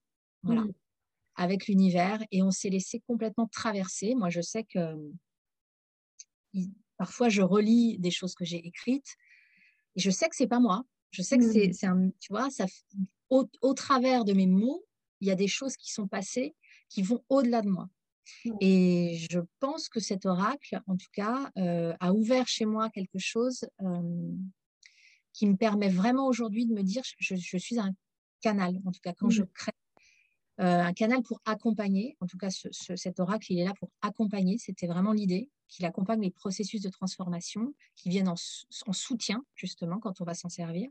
Voilà. 0.43 0.63
Hmm. 0.63 0.73
Avec 1.37 1.67
l'univers. 1.67 2.23
Et 2.31 2.43
on 2.43 2.51
s'est 2.51 2.71
laissé 2.71 3.01
complètement 3.07 3.49
traverser. 3.49 4.15
Moi, 4.15 4.31
je 4.31 4.41
sais 4.41 4.65
que 4.65 4.97
il- 6.53 6.73
parfois, 6.97 7.29
je 7.29 7.43
relis 7.43 7.99
des 7.99 8.11
choses 8.11 8.35
que 8.35 8.45
j'ai 8.45 8.65
écrites 8.67 9.17
et 9.97 10.01
je 10.01 10.11
sais 10.11 10.29
que 10.29 10.37
c'est 10.37 10.47
pas 10.47 10.61
moi. 10.61 10.85
Je 11.11 11.23
sais 11.23 11.39
que 11.39 11.45
c'est, 11.45 11.69
Hmm. 11.69 11.73
c'est 11.73 11.87
un, 11.87 12.11
tu 12.21 12.33
vois, 12.33 12.51
ça, 12.51 12.67
au, 13.31 13.49
au 13.63 13.75
travers 13.75 14.25
de 14.25 14.33
mes 14.33 14.47
mots, 14.47 14.85
il 15.21 15.29
y 15.29 15.31
a 15.31 15.37
des 15.37 15.49
choses 15.49 15.77
qui 15.77 15.93
sont 15.93 16.09
passées 16.09 16.55
qui 16.89 17.03
vont 17.03 17.25
au-delà 17.29 17.63
de 17.63 17.69
moi. 17.69 17.89
Ouais. 18.47 18.57
Et 18.61 19.17
je 19.31 19.41
pense 19.61 19.89
que 19.89 20.01
cet 20.01 20.27
oracle, 20.27 20.81
en 20.87 20.97
tout 20.97 21.11
cas, 21.13 21.51
euh, 21.59 21.95
a 22.01 22.13
ouvert 22.13 22.49
chez 22.49 22.65
moi 22.65 22.91
quelque 22.91 23.19
chose 23.19 23.65
euh, 23.83 24.33
qui 25.33 25.47
me 25.47 25.57
permet 25.57 25.89
vraiment 25.89 26.27
aujourd'hui 26.27 26.67
de 26.67 26.73
me 26.73 26.83
dire, 26.83 27.03
je, 27.19 27.35
je 27.37 27.57
suis 27.59 27.79
un 27.79 27.93
canal, 28.41 28.81
en 28.85 28.93
tout 28.93 29.01
cas, 29.03 29.13
quand 29.13 29.31
je 29.31 29.43
Mm. 29.43 29.49
crée. 29.55 29.73
Euh, 30.61 30.81
un 30.83 30.93
canal 30.93 31.23
pour 31.23 31.41
accompagner, 31.45 32.17
en 32.21 32.27
tout 32.27 32.39
cas 32.39 32.51
ce- 32.51 32.69
ce- 32.71 32.97
cet 32.97 33.19
oracle, 33.21 33.53
il 33.53 33.59
est 33.59 33.65
là 33.65 33.75
pour 33.79 33.91
accompagner, 34.03 34.57
c'était 34.59 34.87
vraiment 34.87 35.13
l'idée, 35.13 35.51
qu'il 35.69 35.85
accompagne 35.85 36.21
les 36.21 36.31
processus 36.31 36.81
de 36.81 36.89
transformation 36.89 37.75
qui 37.97 38.09
viennent 38.09 38.29
en, 38.29 38.37
sou- 38.37 38.67
en 38.87 38.93
soutien, 38.93 39.45
justement, 39.57 39.99
quand 39.99 40.21
on 40.21 40.25
va 40.25 40.35
s'en 40.35 40.49
servir. 40.49 40.89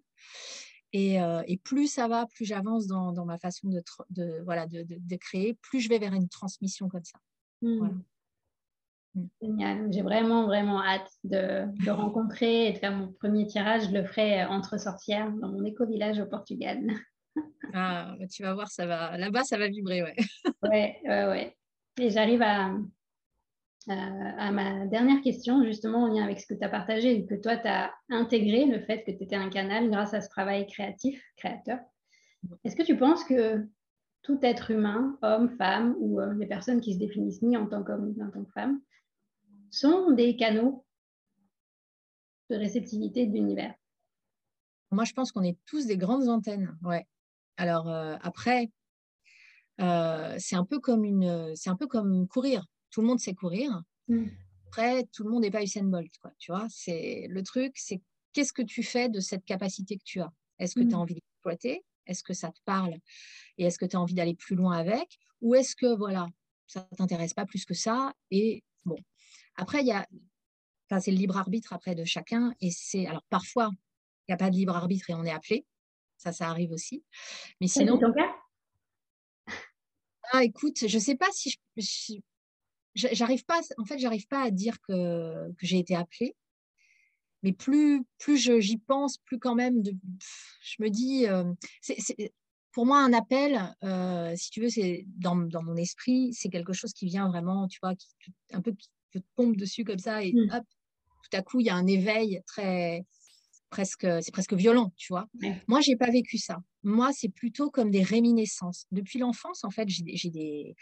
Et, 0.92 1.22
euh, 1.22 1.42
et 1.48 1.58
plus 1.58 1.88
ça 1.88 2.08
va, 2.08 2.26
plus 2.28 2.46
j'avance 2.46 2.88
dans, 2.88 3.14
dans 3.14 3.26
ma 3.26 3.38
façon 3.40 3.70
de, 3.70 3.80
tr- 3.80 4.06
de, 4.10 4.42
voilà, 4.44 4.68
de, 4.68 4.84
de- 4.84 4.98
de 5.00 5.16
créer, 5.16 5.54
plus 5.56 5.80
je 5.80 5.90
vais 5.90 5.98
vers 6.00 6.14
une 6.14 6.28
transmission 6.30 6.90
comme 6.90 7.04
ça. 7.06 7.20
Hmm. 7.62 7.78
Voilà. 7.78 7.94
Hmm. 9.16 9.28
Génial. 9.42 9.94
J'ai 9.94 10.02
vraiment, 10.02 10.46
vraiment 10.46 10.84
hâte 10.84 11.10
de, 11.24 11.66
de 11.86 11.92
rencontrer 11.92 12.68
et 12.68 12.74
de 12.74 12.78
faire 12.80 12.96
mon 12.96 13.14
premier 13.14 13.46
tirage. 13.48 13.84
Je 13.88 13.92
le 13.92 14.04
ferai 14.06 14.44
entre 14.46 14.80
sorcières 14.80 15.32
dans 15.32 15.50
mon 15.50 15.64
éco-village 15.64 16.20
au 16.20 16.26
Portugal. 16.26 16.80
Ah, 17.74 18.16
bah, 18.20 18.28
tu 18.28 18.44
vas 18.44 18.54
voir, 18.54 18.70
ça 18.70 18.86
va, 18.86 19.18
là-bas, 19.18 19.44
ça 19.44 19.58
va 19.58 19.68
vibrer, 19.68 20.04
ouais. 20.04 20.16
Ouais, 20.62 21.00
ouais, 21.06 21.26
ouais. 21.26 21.58
Et 22.00 22.10
j'arrive 22.10 22.42
à, 22.42 22.72
à, 23.88 24.48
à 24.48 24.52
ma 24.52 24.86
dernière 24.86 25.22
question, 25.22 25.64
justement 25.64 26.04
en 26.04 26.08
lien 26.08 26.24
avec 26.24 26.40
ce 26.40 26.46
que 26.46 26.54
tu 26.54 26.64
as 26.64 26.70
partagé 26.70 27.26
que 27.26 27.36
toi, 27.36 27.58
tu 27.58 27.68
as 27.68 27.94
intégré 28.10 28.66
le 28.66 28.80
fait 28.80 29.04
que 29.04 29.12
tu 29.12 29.24
étais 29.24 29.36
un 29.36 29.50
canal 29.50 29.90
grâce 29.90 30.14
à 30.14 30.22
ce 30.22 30.30
travail 30.30 30.68
créatif, 30.68 31.24
créateur. 31.38 31.80
Est-ce 32.64 32.76
que 32.76 32.84
tu 32.84 32.98
penses 32.98 33.24
que 33.24 33.66
tout 34.22 34.40
être 34.42 34.72
humain, 34.72 35.18
homme, 35.22 35.50
femme, 35.58 35.96
ou 36.00 36.20
euh, 36.20 36.34
les 36.36 36.48
personnes 36.48 36.82
qui 36.82 36.94
se 36.94 37.00
définissent 37.00 37.42
ni 37.42 37.58
en 37.58 37.68
tant 37.68 37.84
qu'homme 37.84 38.14
ni 38.16 38.24
en 38.24 38.30
tant 38.30 38.44
que 38.44 38.52
femme, 38.52 38.82
sont 39.72 40.12
des 40.12 40.36
canaux 40.36 40.86
de 42.50 42.56
réceptivité 42.56 43.26
de 43.26 43.34
l'univers? 43.34 43.74
Moi, 44.92 45.06
je 45.06 45.14
pense 45.14 45.32
qu'on 45.32 45.44
est 45.44 45.58
tous 45.66 45.88
des 45.88 45.98
grandes 45.98 46.30
antennes, 46.30 46.78
ouais. 46.84 47.08
Alors 47.58 47.90
euh, 47.90 48.16
après, 48.22 48.72
euh, 49.82 50.36
c'est 50.40 50.56
un 50.56 50.66
peu 50.66 50.80
comme 50.80 51.04
une, 51.04 51.56
c'est 51.56 51.70
un 51.70 51.76
peu 51.76 51.88
comme 51.88 52.28
courir. 52.28 52.66
Tout 52.92 53.02
le 53.02 53.08
monde 53.08 53.20
sait 53.20 53.34
courir. 53.34 53.82
Mm. 54.08 54.26
Après, 54.68 55.04
tout 55.14 55.24
le 55.24 55.30
monde 55.30 55.42
n'est 55.44 55.52
pas 55.52 55.64
Usain 55.64 55.84
Bolt, 55.84 56.12
quoi. 56.22 56.32
Tu 56.40 56.52
vois, 56.52 56.66
c'est 56.70 57.28
le 57.30 57.44
truc, 57.44 57.74
c'est 57.76 58.02
qu'est-ce 58.34 58.54
que 58.54 58.62
tu 58.64 58.84
fais 58.84 59.10
de 59.10 59.20
cette 59.20 59.46
capacité 59.46 59.98
que 59.98 60.04
tu 60.04 60.20
as? 60.22 60.32
Est-ce 60.60 60.76
que 60.76 60.82
tu 60.82 60.94
as 60.94 60.98
Mm. 60.98 61.02
envie 61.02 61.14
d'exploiter? 61.16 61.86
Est-ce 62.06 62.24
que 62.24 62.34
ça 62.34 62.52
te 62.52 62.60
parle? 62.66 62.96
Et 63.58 63.66
est-ce 63.66 63.78
que 63.78 63.86
tu 63.86 63.96
as 63.96 64.02
envie 64.02 64.14
d'aller 64.16 64.36
plus 64.36 64.56
loin 64.56 64.78
avec? 64.78 65.18
Ou 65.42 65.56
est-ce 65.56 65.76
que 65.76 65.96
voilà, 65.96 66.28
ça 66.68 66.88
t'intéresse 66.98 67.34
pas 67.34 67.46
plus 67.46 67.66
que 67.66 67.74
ça 67.74 68.14
Et 68.32 68.64
bon, 68.86 68.96
après 69.56 69.82
il 69.82 69.88
y 69.88 69.92
a, 69.92 70.08
enfin, 70.90 71.00
c'est 71.00 71.12
le 71.12 71.18
libre 71.18 71.38
arbitre 71.38 71.74
après 71.74 71.96
de 71.96 72.04
chacun. 72.06 72.54
Et 72.62 72.72
c'est 72.72 73.06
alors 73.08 73.24
parfois 73.30 73.70
il 74.28 74.32
n'y 74.32 74.34
a 74.34 74.38
pas 74.38 74.50
de 74.50 74.56
libre 74.56 74.76
arbitre 74.76 75.10
et 75.10 75.14
on 75.14 75.24
est 75.26 75.32
appelé. 75.32 75.66
Ça, 76.18 76.32
ça 76.32 76.50
arrive 76.50 76.72
aussi. 76.72 77.04
Mais 77.60 77.68
sinon, 77.68 77.98
ton 77.98 78.14
cas 78.14 78.34
ah, 80.32 80.44
écoute, 80.44 80.88
je 80.88 81.00
sais 81.00 81.16
pas 81.16 81.30
si 81.32 81.54
je, 81.78 82.16
je- 82.96 83.08
j'arrive 83.12 83.46
pas, 83.46 83.62
en 83.78 83.86
fait, 83.86 84.00
j'arrive 84.00 84.28
pas 84.28 84.42
à 84.42 84.52
dire 84.52 84.82
que, 84.82 85.52
que 85.52 85.66
j'ai 85.66 85.78
été 85.78 85.96
appelée. 85.96 86.36
mais 87.44 87.54
plus, 87.54 88.04
plus 88.18 88.38
j'y 88.62 88.78
pense, 88.78 89.18
plus 89.20 89.38
quand 89.38 89.54
même, 89.54 89.82
de, 89.82 89.94
je 90.62 90.76
me 90.80 90.90
dis, 90.90 91.28
c'est, 91.82 92.34
pour 92.72 92.86
moi, 92.86 93.00
un 93.00 93.14
appel, 93.14 93.76
si 94.36 94.50
tu 94.50 94.62
veux, 94.62 94.70
c'est 94.70 95.06
dans, 95.18 95.36
dans, 95.36 95.62
mon 95.62 95.76
esprit, 95.76 96.34
c'est 96.34 96.50
quelque 96.50 96.74
chose 96.74 96.94
qui 96.94 97.06
vient 97.06 97.28
vraiment, 97.30 97.68
tu 97.68 97.80
vois, 97.84 97.96
qui, 97.96 98.08
un 98.52 98.62
peu 98.62 98.72
qui 98.72 98.90
te 99.12 99.20
tombe 99.36 99.56
dessus 99.56 99.84
comme 99.84 100.00
ça, 100.00 100.24
et 100.24 100.34
mmh. 100.34 100.50
hop, 100.52 100.64
tout 101.24 101.38
à 101.38 101.42
coup, 101.42 101.60
il 101.60 101.68
y 101.68 101.70
a 101.70 101.76
un 101.76 101.86
éveil 101.86 102.42
très, 102.48 103.06
presque, 103.74 104.08
c'est 104.22 104.32
presque 104.32 104.54
violent, 104.54 104.94
tu 104.98 105.12
vois. 105.14 105.26
Moi, 105.68 105.82
j'ai 105.82 105.96
pas 105.96 106.12
vécu 106.12 106.38
ça. 106.38 106.58
Moi, 106.84 107.10
c'est 107.12 107.30
plutôt 107.30 107.72
comme 107.72 107.90
des 107.90 108.04
réminiscences. 108.04 108.86
Depuis 108.92 109.18
l'enfance, 109.18 109.64
en 109.64 109.72
fait, 109.72 109.90
j'ai 109.90 110.30
des, 110.30 110.76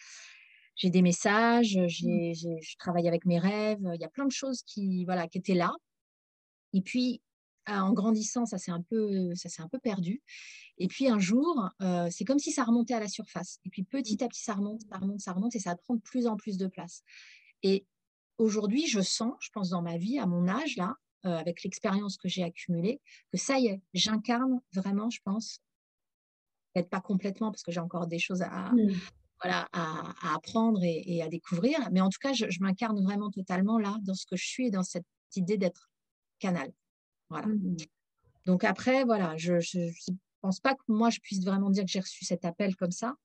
j'ai 0.76 0.90
des 0.90 1.02
messages, 1.02 1.78
mmh. 1.78 1.88
j'ai, 1.88 2.34
je 2.36 2.78
travaille 2.78 3.08
avec 3.08 3.26
mes 3.26 3.40
rêves. 3.40 3.80
Il 3.94 4.02
y 4.02 4.04
a 4.04 4.10
plein 4.10 4.26
de 4.26 4.32
choses 4.32 4.62
qui, 4.64 5.06
voilà, 5.06 5.30
qui 5.30 5.38
étaient 5.38 5.54
là. 5.54 5.72
Et 6.74 6.82
puis, 6.82 7.22
en 7.66 7.94
grandissant, 7.94 8.46
ça 8.46 8.58
s'est 8.58 8.72
un 8.72 8.82
peu, 8.82 9.34
ça 9.36 9.48
s'est 9.48 9.62
un 9.62 9.70
peu 9.70 9.80
perdu. 9.80 10.22
Et 10.78 10.88
puis 10.88 11.08
un 11.08 11.20
jour, 11.20 11.70
c'est 12.10 12.26
comme 12.26 12.40
si 12.40 12.52
ça 12.52 12.66
remontait 12.66 12.96
à 12.96 13.00
la 13.00 13.08
surface. 13.08 13.60
Et 13.64 13.70
puis 13.70 13.84
petit 13.84 14.18
mmh. 14.20 14.26
à 14.26 14.28
petit, 14.28 14.44
ça 14.44 14.54
remonte, 14.54 14.82
ça 14.82 14.98
remonte, 14.98 15.22
ça 15.22 15.32
remonte, 15.32 15.56
et 15.56 15.60
ça 15.60 15.78
prend 15.78 15.96
de 15.96 16.02
plus 16.02 16.28
en 16.28 16.36
plus 16.36 16.58
de 16.58 16.68
place. 16.68 17.04
Et 17.64 17.86
aujourd'hui, 18.38 18.86
je 18.88 19.00
sens, 19.00 19.34
je 19.40 19.50
pense 19.54 19.70
dans 19.70 19.82
ma 19.82 19.98
vie, 19.98 20.20
à 20.20 20.26
mon 20.26 20.50
âge 20.50 20.76
là, 20.76 20.96
avec 21.24 21.64
l'expérience 21.64 22.18
que 22.18 22.28
j'ai 22.28 22.44
accumulée, 22.44 23.00
que 23.32 23.38
ça 23.38 23.60
y 23.60 23.68
est, 23.68 23.82
j'incarne 23.94 24.60
vraiment, 24.74 25.10
je 25.10 25.20
pense, 25.24 25.62
peut-être 26.74 26.90
pas 26.90 27.02
complètement 27.02 27.52
parce 27.52 27.64
que 27.64 27.72
j'ai 27.72 27.80
encore 27.80 28.08
des 28.08 28.20
choses 28.20 28.42
à, 28.42 28.72
mmh. 28.72 28.94
voilà, 29.42 29.68
à, 29.74 30.36
apprendre 30.36 30.82
et, 30.84 31.22
à 31.22 31.28
découvrir, 31.28 31.78
mais 31.92 32.02
en 32.02 32.10
tout 32.10 32.20
cas, 32.22 32.34
je, 32.34 32.46
m'incarne 32.60 33.02
vraiment 33.04 33.30
totalement 33.30 33.78
là 33.78 33.98
dans 34.02 34.14
ce 34.14 34.26
que 34.26 34.36
je 34.36 34.46
suis 34.46 34.68
et 34.68 34.72
dans 34.72 34.84
cette 34.84 35.06
idée 35.36 35.58
d'être 35.58 35.90
canal. 36.40 36.72
Voilà. 37.30 37.48
Mmh. 37.48 37.78
Donc 38.46 38.64
après, 38.64 39.04
voilà, 39.04 39.38
je 39.38 39.54
ne 39.54 40.16
pense 40.42 40.60
pas 40.60 40.74
que 40.74 40.84
moi 40.88 41.10
je 41.10 41.20
puisse 41.20 41.44
vraiment 41.44 41.70
dire 41.70 41.86
que 41.86 41.92
j'ai 41.92 42.00
reçu 42.00 42.26
cet 42.26 42.46
appel 42.46 42.76
comme 42.76 42.92
ça. 42.92 43.16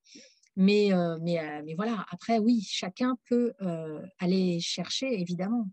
Mais, 0.59 0.91
mais, 1.21 1.63
mais 1.65 1.75
voilà, 1.75 2.07
après, 2.11 2.39
oui, 2.39 2.63
chacun 2.67 3.19
peut 3.29 3.53
aller 4.19 4.59
chercher, 4.61 5.21
évidemment, 5.21 5.69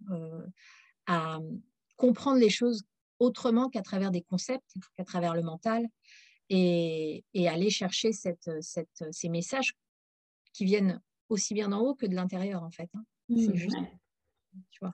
à, 1.07 1.39
comprendre 1.95 2.39
les 2.39 2.49
choses 2.49 2.83
autrement 3.19 3.69
qu'à 3.69 3.81
travers 3.81 4.11
des 4.11 4.21
concepts, 4.21 4.73
qu'à 4.95 5.03
travers 5.03 5.33
le 5.33 5.43
mental, 5.43 5.87
et, 6.49 7.23
aller 7.47 7.69
chercher 7.69 8.11
cette, 8.11 8.49
cette, 8.61 9.03
ces 9.11 9.29
messages 9.29 9.73
qui 10.53 10.65
viennent 10.65 11.01
aussi 11.29 11.53
bien 11.53 11.69
d'en 11.69 11.79
haut 11.79 11.95
que 11.95 12.05
de 12.05 12.15
l'intérieur, 12.15 12.63
en 12.63 12.71
fait. 12.71 12.89
Hein. 12.93 13.03
c'est 13.29 13.53
mmh, 13.53 13.55
juste, 13.55 13.77
tu 14.71 14.79
vois, 14.81 14.93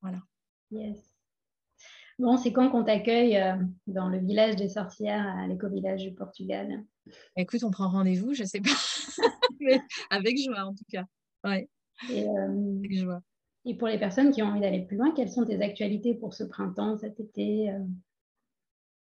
voilà. 0.00 0.20
Yes. 0.70 1.12
Bon, 2.18 2.36
c'est 2.36 2.52
quand 2.52 2.70
qu'on 2.70 2.84
t'accueille 2.84 3.36
euh, 3.36 3.56
dans 3.86 4.08
le 4.08 4.18
village 4.18 4.56
des 4.56 4.68
sorcières 4.68 5.26
à 5.38 5.46
l'éco-village 5.46 6.02
du 6.02 6.14
Portugal? 6.14 6.84
Écoute, 7.36 7.64
on 7.64 7.70
prend 7.70 7.88
rendez-vous, 7.88 8.34
je 8.34 8.44
sais 8.44 8.60
pas, 8.60 8.70
mais 9.60 9.80
avec 10.10 10.38
joie 10.38 10.64
en 10.64 10.74
tout 10.74 10.84
cas. 10.90 11.04
Ouais. 11.42 11.68
Et, 12.10 12.28
euh, 12.28 12.78
avec 12.78 12.98
joie. 12.98 13.22
Et 13.64 13.76
pour 13.76 13.88
les 13.88 13.98
personnes 13.98 14.32
qui 14.32 14.42
ont 14.42 14.46
envie 14.46 14.60
d'aller 14.60 14.80
plus 14.80 14.96
loin, 14.96 15.12
quelles 15.14 15.30
sont 15.30 15.44
tes 15.44 15.62
actualités 15.62 16.14
pour 16.14 16.34
ce 16.34 16.44
printemps, 16.44 16.96
cet 16.96 17.20
été 17.20 17.70
euh? 17.70 17.78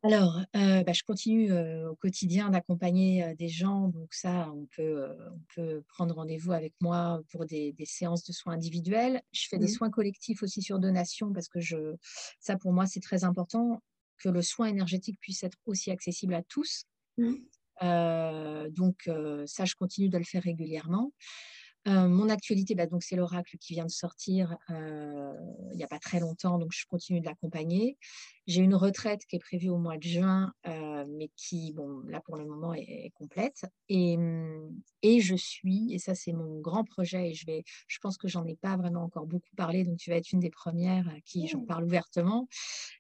Alors, 0.05 0.39
euh, 0.55 0.85
bah, 0.85 0.93
je 0.93 1.03
continue 1.03 1.53
au 1.53 1.97
quotidien 1.97 2.51
d'accompagner 2.51 3.35
des 3.37 3.49
gens. 3.49 3.89
Donc 3.89 4.15
ça, 4.15 4.49
on 4.55 4.67
peut, 4.67 5.09
on 5.33 5.41
peut 5.55 5.83
prendre 5.89 6.15
rendez-vous 6.15 6.53
avec 6.53 6.73
moi 6.81 7.21
pour 7.33 7.47
des, 7.47 7.75
séances 7.85 8.25
de 8.25 8.33
soins 8.33 8.55
individuels. 8.55 9.21
Je 9.33 9.49
fais 9.49 9.59
des 9.59 9.67
soins 9.67 9.91
collectifs 9.91 10.45
aussi 10.45 10.63
sur 10.63 10.79
donation 10.79 11.33
parce 11.33 11.49
que 11.49 11.59
je, 11.59 11.97
ça, 12.39 12.57
pour 12.57 12.73
moi, 12.73 12.87
c'est 12.87 13.01
très 13.01 13.25
important 13.25 13.83
que 14.19 14.29
le 14.29 14.41
soin 14.41 14.67
énergétique 14.67 15.19
puisse 15.21 15.43
être 15.43 15.59
aussi 15.67 15.91
accessible 15.91 16.35
à 16.35 16.43
tous. 16.45 16.85
Mmh. 17.17 17.35
donc 18.71 19.11
ça, 19.47 19.65
je 19.65 19.75
continue 19.75 20.09
de 20.09 20.19
le 20.19 20.25
faire 20.25 20.45
régulièrement. 20.45 21.13
Euh, 21.87 22.09
mon 22.09 22.29
actualité, 22.29 22.75
bah, 22.75 22.87
donc 22.87 23.03
c'est 23.03 23.17
l'oracle 23.17 23.57
qui 23.59 23.75
vient 23.75 23.87
de 23.87 23.91
sortir 23.91 24.57
euh, 24.69 25.33
il 25.73 25.77
n'y 25.77 25.85
a 25.85 25.87
pas 25.87 25.99
très 25.99 26.21
longtemps, 26.21 26.59
donc 26.59 26.73
je 26.73 26.85
continue 26.87 27.21
de 27.21 27.27
l'accompagner. 27.27 27.97
J'ai 28.47 28.63
une 28.63 28.75
retraite 28.75 29.25
qui 29.27 29.37
est 29.37 29.39
prévue 29.39 29.69
au 29.69 29.79
mois 29.79 29.97
de 29.97 30.03
juin, 30.03 30.53
euh, 30.67 31.05
mais 31.09 31.31
qui, 31.37 31.73
bon, 31.73 32.01
là 32.09 32.21
pour 32.21 32.37
le 32.37 32.45
moment 32.47 32.75
est, 32.75 33.11
complète. 33.15 33.65
Et, 33.89 34.19
et, 35.03 35.21
je 35.21 35.37
suis, 35.37 35.93
et 35.95 35.99
ça 35.99 36.15
c'est 36.15 36.33
mon 36.33 36.61
grand 36.61 36.85
projet, 36.85 37.31
et 37.31 37.35
je 37.35 37.47
vais, 37.47 37.63
je 37.87 37.99
pense 38.01 38.19
que 38.19 38.29
j'en 38.29 38.45
ai 38.47 38.57
pas 38.57 38.77
vraiment 38.77 39.05
encore 39.05 39.27
beaucoup 39.27 39.55
parlé, 39.57 39.85
donc 39.85 39.99
tu 39.99 40.11
vas 40.11 40.17
être 40.17 40.33
une 40.33 40.41
des 40.41 40.51
premières 40.51 41.09
à 41.09 41.21
qui 41.25 41.47
j'en 41.47 41.61
mmh. 41.61 41.67
parle 41.67 41.85
ouvertement. 41.85 42.49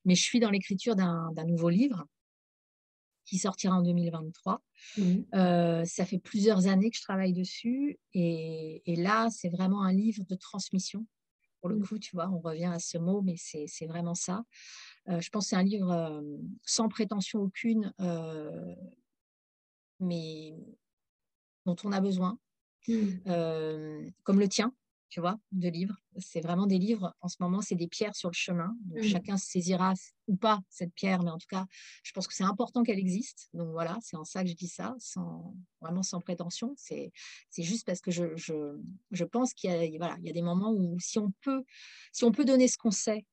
Mais 0.04 0.14
je 0.14 0.22
suis 0.22 0.40
dans 0.40 0.50
l'écriture 0.50 0.96
d'un 0.96 1.44
nouveau 1.46 1.68
livre 1.68 2.06
qui 3.28 3.38
sortira 3.38 3.76
en 3.76 3.82
2023. 3.82 4.62
Mmh. 4.96 5.02
Euh, 5.34 5.84
ça 5.84 6.06
fait 6.06 6.18
plusieurs 6.18 6.66
années 6.66 6.90
que 6.90 6.96
je 6.96 7.02
travaille 7.02 7.34
dessus 7.34 7.98
et, 8.14 8.82
là, 8.96 9.28
c'est 9.30 9.50
vraiment 9.50 9.82
un 9.82 9.92
livre 9.92 10.24
de 10.24 10.34
transmission. 10.34 11.06
Pour 11.60 11.68
le 11.68 11.76
mmh. 11.76 11.86
coup, 11.86 11.98
tu 11.98 12.16
vois, 12.16 12.30
on 12.30 12.38
revient 12.38 12.70
à 12.72 12.78
ce 12.78 12.96
mot, 12.96 13.20
mais 13.20 13.34
c'est 13.36 13.86
vraiment 13.86 14.14
ça. 14.14 14.44
Euh, 15.08 15.20
je 15.20 15.28
pense 15.28 15.44
que 15.44 15.50
c'est 15.50 15.56
un 15.56 15.62
livre 15.62 15.90
euh, 15.90 16.22
sans 16.64 16.88
prétention 16.88 17.40
aucune, 17.40 17.92
mais 20.00 20.54
dont 21.66 21.76
on 21.84 21.92
a 21.92 22.00
besoin, 22.00 22.38
mmh. 22.86 24.10
comme 24.22 24.40
le 24.40 24.48
tien, 24.48 24.72
tu 25.08 25.20
vois, 25.20 25.38
de 25.52 25.68
livres. 25.68 25.96
C'est 26.18 26.40
vraiment 26.40 26.66
des 26.66 26.78
livres, 26.78 27.14
en 27.20 27.28
ce 27.28 27.36
moment, 27.40 27.62
c'est 27.62 27.74
des 27.74 27.88
pierres 27.88 28.14
sur 28.14 28.28
le 28.28 28.34
chemin. 28.34 28.76
Donc, 28.84 28.98
mmh. 28.98 29.08
Chacun 29.08 29.36
saisira 29.36 29.94
ou 30.26 30.36
pas 30.36 30.60
cette 30.68 30.92
pierre, 30.94 31.22
mais 31.22 31.30
en 31.30 31.38
tout 31.38 31.46
cas, 31.48 31.64
je 32.02 32.12
pense 32.12 32.26
que 32.26 32.34
c'est 32.34 32.44
important 32.44 32.82
qu'elle 32.82 32.98
existe. 32.98 33.48
Donc 33.54 33.70
voilà, 33.70 33.98
c'est 34.02 34.16
en 34.16 34.24
ça 34.24 34.42
que 34.42 34.50
je 34.50 34.54
dis 34.54 34.68
ça, 34.68 34.94
sans, 34.98 35.54
vraiment 35.80 36.02
sans 36.02 36.20
prétention. 36.20 36.74
C'est 36.76 37.12
juste 37.56 37.86
parce 37.86 38.00
que 38.00 38.10
je, 38.10 38.36
je, 38.36 38.78
je 39.10 39.24
pense 39.24 39.54
qu'il 39.54 39.70
y, 39.70 39.72
a, 39.72 39.98
voilà, 39.98 40.16
il 40.20 40.26
y 40.26 40.30
a 40.30 40.34
des 40.34 40.42
moments 40.42 40.72
où 40.72 40.98
si 41.00 41.18
on 41.18 41.32
peut, 41.42 41.64
si 42.12 42.24
on 42.24 42.32
peut 42.32 42.44
donner 42.44 42.68
ce 42.68 42.76
qu'on 42.76 42.90
sait 42.90 43.24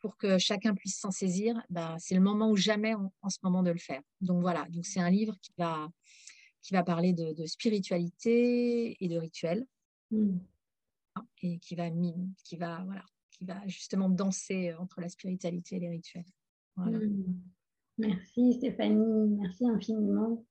pour 0.00 0.16
que 0.16 0.36
chacun 0.38 0.74
puisse 0.74 0.98
s'en 0.98 1.12
saisir, 1.12 1.54
bah, 1.70 1.94
c'est 2.00 2.16
le 2.16 2.20
moment 2.20 2.50
où 2.50 2.56
jamais 2.56 2.94
en, 2.94 3.30
ce 3.30 3.38
moment 3.44 3.62
de 3.62 3.70
le 3.70 3.78
faire. 3.78 4.02
Donc 4.20 4.40
voilà, 4.40 4.66
donc 4.70 4.84
c'est 4.84 5.00
un 5.00 5.10
livre 5.10 5.36
qui 5.40 5.52
va, 5.56 5.88
qui 6.60 6.74
va 6.74 6.82
parler 6.82 7.12
de, 7.12 7.32
de 7.32 7.46
spiritualité 7.46 8.96
et 8.98 9.08
de 9.08 9.16
rituel. 9.16 9.64
Mmh 10.10 10.38
et 11.42 11.58
qui 11.58 11.74
va, 11.74 11.90
qui 12.44 12.56
va, 12.56 12.82
voilà, 12.84 13.04
qui 13.30 13.44
va 13.44 13.66
justement 13.66 14.08
danser 14.08 14.74
entre 14.74 15.00
la 15.00 15.08
spiritualité 15.08 15.76
et 15.76 15.80
les 15.80 15.90
rituels. 15.90 16.24
Mmh. 16.76 17.34
Merci 17.98 18.54
Stéphanie, 18.54 19.28
merci 19.38 19.66
infiniment. 19.68 20.44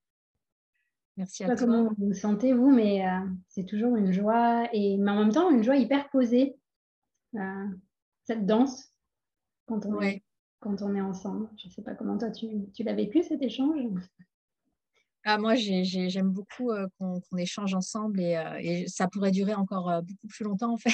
Merci 1.17 1.43
à 1.43 1.47
toi. 1.47 1.56
Comment 1.56 1.84
vous 1.89 2.08
vous 2.08 2.13
sentez 2.13 2.54
vous, 2.54 2.69
mais 2.69 3.06
euh, 3.06 3.19
c'est 3.47 3.65
toujours 3.65 3.95
une 3.95 4.12
joie 4.12 4.69
et 4.74 4.97
mais 4.97 5.12
en 5.12 5.19
même 5.19 5.34
temps 5.34 5.50
une 5.50 5.63
joie 5.63 5.76
hyper 5.76 6.10
posée. 6.10 6.58
Euh, 7.36 7.67
cette 8.24 8.45
danse 8.45 8.93
quand 9.65 9.86
on, 9.86 10.02
est, 10.02 10.24
quand 10.60 10.82
on 10.82 10.95
est 10.95 11.02
ensemble. 11.02 11.50
Je 11.58 11.67
ne 11.67 11.71
sais 11.71 11.82
pas 11.82 11.95
comment 11.95 12.17
toi 12.17 12.30
tu, 12.30 12.47
tu 12.74 12.84
l'as 12.84 12.93
vécu 12.93 13.24
cet 13.24 13.41
échange? 13.41 13.82
Ah, 15.24 15.38
moi, 15.38 15.54
j'aime 15.56 16.32
beaucoup 16.32 16.72
euh, 16.72 16.88
qu'on 16.98 17.38
échange 17.38 17.76
ensemble 17.76 18.20
et, 18.20 18.38
euh, 18.38 18.84
ça 18.88 19.08
pourrait 19.08 19.32
durer 19.32 19.54
encore 19.54 19.90
euh, 19.90 20.02
beaucoup 20.02 20.28
plus 20.28 20.44
longtemps 20.44 20.74
en 20.74 20.78
fait. 20.78 20.94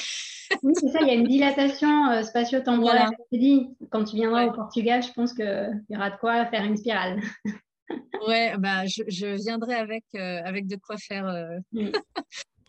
oui, 0.63 0.74
c'est 0.76 0.90
ça, 0.90 1.00
il 1.02 1.08
y 1.08 1.12
a 1.12 1.13
une 1.13 1.28
dilatation 1.28 2.22
spatio-temporelle. 2.24 3.10
Voilà. 3.32 3.68
Quand 3.90 4.04
tu 4.04 4.16
viendras 4.16 4.46
au 4.46 4.52
Portugal, 4.52 5.02
je 5.02 5.12
pense 5.13 5.34
qu'il 5.34 5.84
y 5.90 5.96
aura 5.96 6.10
de 6.10 6.18
quoi 6.18 6.46
faire 6.48 6.63
une 6.66 6.76
spirale. 6.76 7.22
ouais, 8.28 8.56
bah, 8.58 8.86
je, 8.86 9.44
viendrai 9.44 9.76
avec, 9.76 10.04
avec 10.13 10.68
de 10.68 10.76
quoi 10.76 10.98
faire 10.98 11.60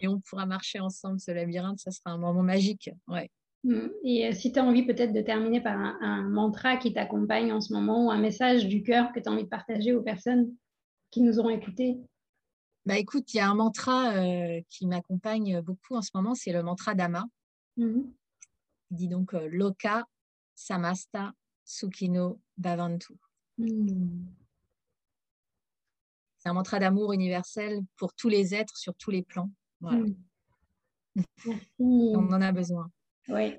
et 0.01 0.07
on 0.07 0.21
pourra 0.21 0.47
marcher 0.47 0.79
ensemble 0.79 1.19
ce 1.19 1.33
labyrinthe, 1.33 1.81
ça 1.81 1.91
sera 1.91 2.11
un 2.11 2.19
moment 2.19 2.43
magique. 2.43 2.91
Ouais. 3.09 3.31
Mmh. 3.65 3.89
Et 4.05 4.33
si 4.33 4.53
tu 4.53 4.61
as 4.61 4.65
envie 4.65 4.87
peut-être 4.87 5.13
de 5.13 5.21
terminer 5.21 5.61
par 5.61 5.77
un, 5.77 5.99
un 6.01 6.23
mantra 6.23 6.77
qui 6.77 6.93
t'accompagne 6.93 7.53
en 7.53 7.61
ce 7.61 7.73
moment 7.73 8.07
ou 8.07 8.11
un 8.13 8.19
message 8.21 8.69
du 8.69 8.85
cœur 8.85 9.13
que 9.13 9.19
tu 9.19 9.29
as 9.29 9.33
envie 9.33 9.43
de 9.43 9.49
partager 9.49 9.93
aux 9.93 10.03
personnes? 10.03 10.53
Qui 11.11 11.23
nous 11.23 11.39
auront 11.39 11.51
écoutés 11.51 11.99
bah, 12.87 12.99
Écoute, 12.99 13.33
il 13.35 13.39
y 13.39 13.41
a 13.41 13.49
un 13.49 13.55
mantra 13.55 14.15
euh, 14.15 14.61
qui 14.69 14.87
m'accompagne 14.87 15.61
beaucoup 15.61 15.95
en 15.95 16.03
ce 16.03 16.11
moment, 16.15 16.35
c'est 16.35 16.53
le 16.53 16.63
mantra 16.63 16.95
d'Ama. 16.95 17.25
Mmh 17.77 18.03
il 18.91 18.97
dit 18.97 19.09
donc 19.09 19.35
euh, 19.35 19.49
Loka 19.51 20.07
Samasta 20.55 21.33
Sukino 21.65 22.41
Bhavantu. 22.57 23.15
Mmh. 23.59 24.25
C'est 26.39 26.49
un 26.49 26.55
mantra 26.55 26.79
d'amour 26.79 27.13
universel 27.13 27.83
pour 27.97 28.15
tous 28.15 28.29
les 28.29 28.55
êtres 28.55 28.77
sur 28.77 28.95
tous 28.95 29.11
les 29.11 29.23
plans. 29.23 29.51
Voilà. 29.81 29.99
Mmh. 31.17 31.25
On 31.79 32.33
en 32.33 32.41
a 32.41 32.53
besoin. 32.53 32.91
Oui. 33.29 33.57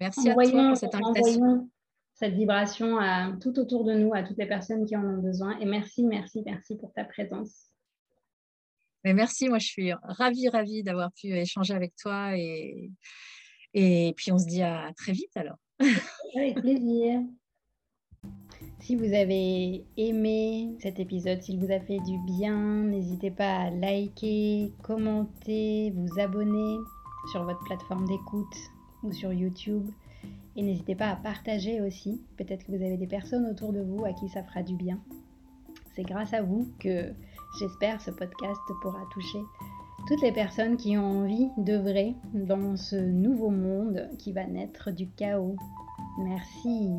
Merci 0.00 0.30
à 0.30 0.34
toi 0.34 0.68
pour 0.68 0.76
cette 0.76 0.94
invitation 0.94 1.70
cette 2.14 2.34
vibration 2.34 2.98
à, 2.98 3.32
tout 3.40 3.58
autour 3.58 3.84
de 3.84 3.94
nous, 3.94 4.14
à 4.14 4.22
toutes 4.22 4.38
les 4.38 4.46
personnes 4.46 4.86
qui 4.86 4.96
en 4.96 5.04
ont 5.04 5.18
besoin. 5.18 5.58
Et 5.58 5.64
merci, 5.64 6.04
merci, 6.04 6.42
merci 6.44 6.76
pour 6.76 6.92
ta 6.92 7.04
présence. 7.04 7.68
Mais 9.04 9.14
merci, 9.14 9.48
moi 9.48 9.58
je 9.58 9.66
suis 9.66 9.92
ravie, 9.92 10.48
ravie 10.48 10.82
d'avoir 10.82 11.10
pu 11.12 11.28
échanger 11.28 11.74
avec 11.74 11.96
toi 11.96 12.36
et, 12.36 12.90
Et 13.74 14.14
puis 14.16 14.30
on 14.32 14.38
se 14.38 14.46
dit 14.46 14.62
à 14.62 14.92
très 14.96 15.12
vite 15.12 15.36
alors. 15.36 15.56
Avec 16.36 16.60
plaisir. 16.60 17.20
Si 18.80 18.96
vous 18.96 19.12
avez 19.12 19.84
aimé 19.96 20.76
cet 20.80 20.98
épisode, 20.98 21.42
s'il 21.42 21.58
vous 21.58 21.72
a 21.72 21.80
fait 21.80 21.98
du 22.00 22.18
bien, 22.26 22.84
n'hésitez 22.84 23.30
pas 23.30 23.62
à 23.62 23.70
liker, 23.70 24.72
commenter, 24.82 25.92
vous 25.94 26.20
abonner 26.20 26.78
sur 27.30 27.44
votre 27.44 27.62
plateforme 27.64 28.06
d'écoute 28.06 28.56
ou 29.02 29.12
sur 29.12 29.32
YouTube. 29.32 29.88
Et 30.56 30.62
n'hésitez 30.62 30.94
pas 30.94 31.08
à 31.08 31.16
partager 31.16 31.80
aussi. 31.80 32.20
Peut-être 32.36 32.64
que 32.64 32.72
vous 32.72 32.82
avez 32.82 32.96
des 32.96 33.06
personnes 33.06 33.46
autour 33.46 33.72
de 33.72 33.80
vous 33.80 34.04
à 34.04 34.12
qui 34.12 34.28
ça 34.28 34.42
fera 34.42 34.62
du 34.62 34.74
bien. 34.74 35.00
C'est 35.94 36.02
grâce 36.02 36.32
à 36.32 36.42
vous 36.42 36.68
que 36.78 37.12
j'espère 37.58 38.00
ce 38.00 38.10
podcast 38.10 38.60
pourra 38.82 39.02
toucher 39.12 39.40
toutes 40.06 40.22
les 40.22 40.32
personnes 40.32 40.76
qui 40.76 40.98
ont 40.98 41.22
envie 41.22 41.48
d'œuvrer 41.56 42.14
dans 42.34 42.76
ce 42.76 42.96
nouveau 42.96 43.50
monde 43.50 44.08
qui 44.18 44.32
va 44.32 44.46
naître 44.46 44.90
du 44.90 45.08
chaos. 45.08 45.56
Merci. 46.18 46.90